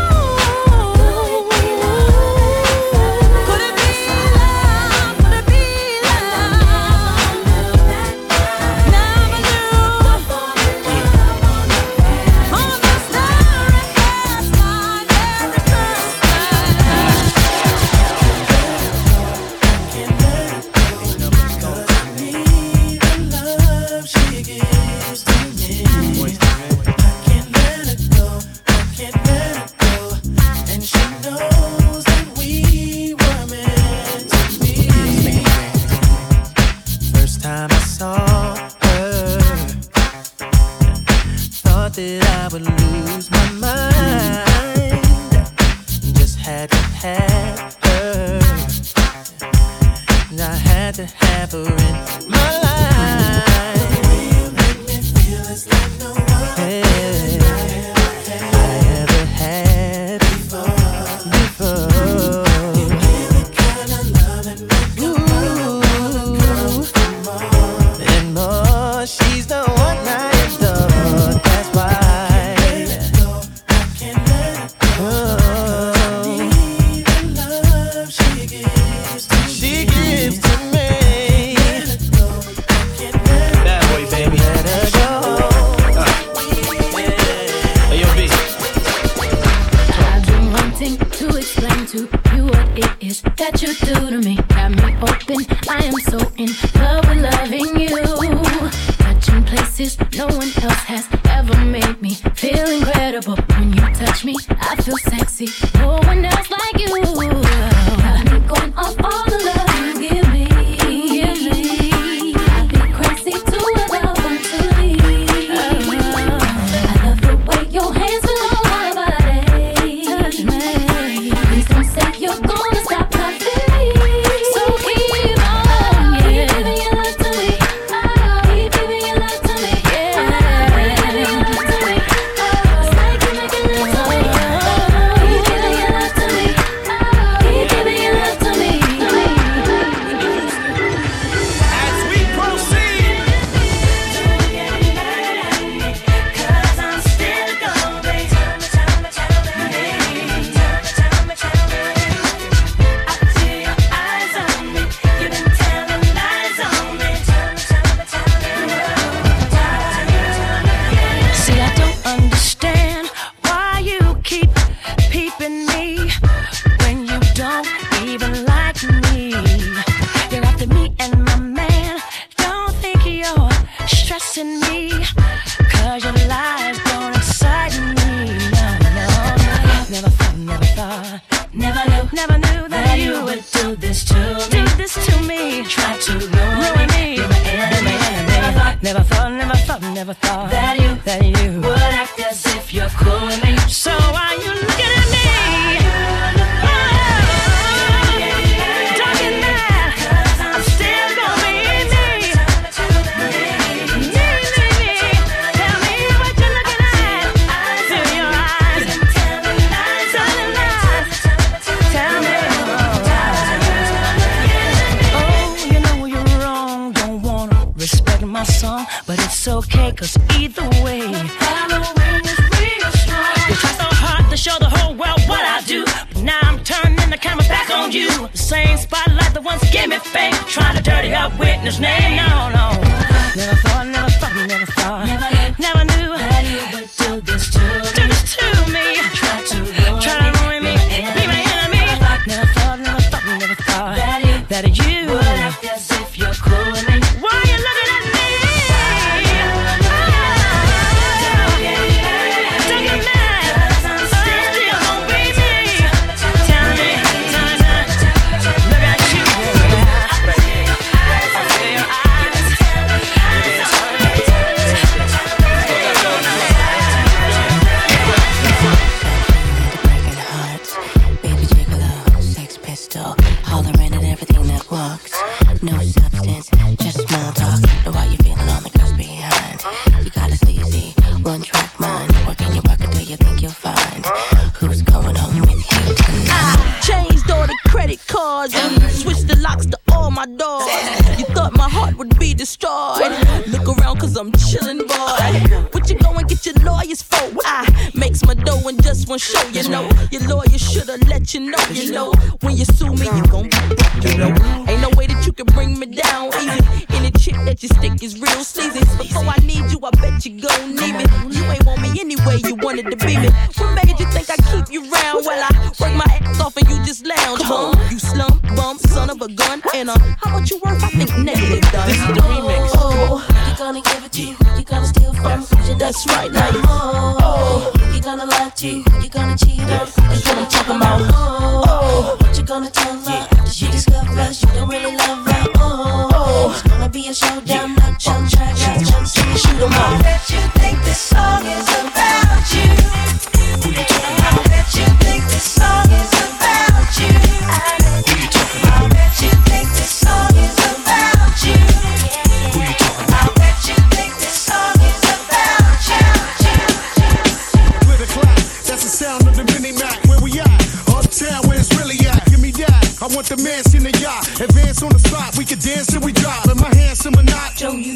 to 302.96 303.04
me, 303.04 303.18
you 303.18 303.26
gon' 303.26 303.48
be 303.48 304.08
you 304.08 304.18
know. 304.18 304.32
Ain't 304.68 304.80
no 304.80 304.90
way 304.96 305.06
that 305.06 305.26
you 305.26 305.32
can 305.32 305.46
bring 305.46 305.78
me 305.78 305.86
down 305.86 306.28
easy. 306.40 306.86
Any 306.90 307.10
chick 307.12 307.34
that 307.44 307.62
you 307.62 307.68
stick 307.68 308.02
is 308.02 308.20
real 308.20 308.42
sleazy. 308.44 308.80
Before 308.96 309.24
I 309.24 309.36
need 309.44 309.70
you, 309.70 309.80
I 309.82 309.90
bet 310.00 310.24
you 310.24 310.40
gon' 310.40 310.74
need 310.74 310.94
me. 310.96 311.04
You 311.30 311.44
ain't 311.44 311.64
want 311.66 311.80
me 311.82 312.00
anyway, 312.00 312.40
you 312.44 312.54
wanted 312.56 312.90
to 312.90 312.96
be 312.96 313.18
me. 313.18 313.28
What 313.56 313.74
made 313.74 313.98
you 313.98 314.06
think 314.12 314.30
I 314.30 314.36
keep 314.48 314.72
you 314.72 314.88
round 314.90 315.24
while 315.24 315.42
I 315.42 315.50
work 315.80 315.94
my 315.94 316.06
ass 316.08 316.40
off 316.40 316.56
and 316.56 316.68
you 316.68 316.76
just 316.84 317.04
lounge, 317.06 317.42
huh? 317.42 317.74
You 317.90 317.98
slump, 317.98 318.42
bum, 318.56 318.78
son 318.78 319.10
of 319.10 319.20
a 319.20 319.28
gun. 319.28 319.62
And 319.74 319.90
uh, 319.90 319.98
how 320.18 320.30
much 320.30 320.50
you 320.50 320.60
worth? 320.64 320.82
I 320.82 320.88
think 320.88 321.10
negative 321.18 321.70
done. 321.72 321.88
This 321.88 322.00
is 322.00 322.06
the 322.06 322.22
remix. 322.24 322.70
Oh, 322.74 323.20
you 323.48 323.56
gonna 323.56 323.82
give 323.82 324.04
it 324.04 324.12
to 324.12 324.22
you, 324.22 324.36
you 324.56 324.64
gonna 324.64 324.86
steal 324.86 325.12
from 325.14 325.40
you. 325.66 325.74
That's 325.76 326.06
right, 326.08 326.30
now. 326.32 326.50
Oh, 326.64 327.72
you 327.92 328.00
gonna 328.00 328.24
lie 328.24 328.50
to 328.56 328.66
you, 328.66 328.84
you 329.02 329.08
gonna 329.10 329.36
cheat 329.36 329.60
on 329.60 329.66
That's 329.68 329.96
what 329.96 330.38
I'm 330.38 330.48
talking 330.48 330.76
about. 330.76 331.00
out. 331.02 331.64
Oh 331.68 332.27
gonna 332.48 332.70
tell 332.70 332.96
her. 332.96 333.28
Yeah. 333.30 333.44
She 333.44 333.66
discovers 333.66 334.42
you 334.42 334.48
don't 334.54 334.68
really 334.70 334.96
love 334.96 335.26
her. 335.26 335.44
Oh, 335.56 335.60
oh, 335.60 336.10
oh. 336.14 336.50
it's 336.50 336.62
gonna 336.62 336.88
be 336.88 337.08
a 337.08 337.14
showdown. 337.14 337.44
Yeah. 337.46 337.66
Not 337.74 338.00
jump, 338.00 338.30
try, 338.30 338.54
try, 338.54 338.78
jump, 338.82 339.06
see, 339.06 339.36
shoot 339.36 339.62
'em 339.62 339.72
up. 339.72 339.74
I 339.74 340.02
Bet 340.02 340.30
you 340.30 340.40
think 340.56 340.82
this 340.82 340.98
song 340.98 341.44
is. 341.44 341.67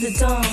the 0.02 0.10
dawn. 0.18 0.51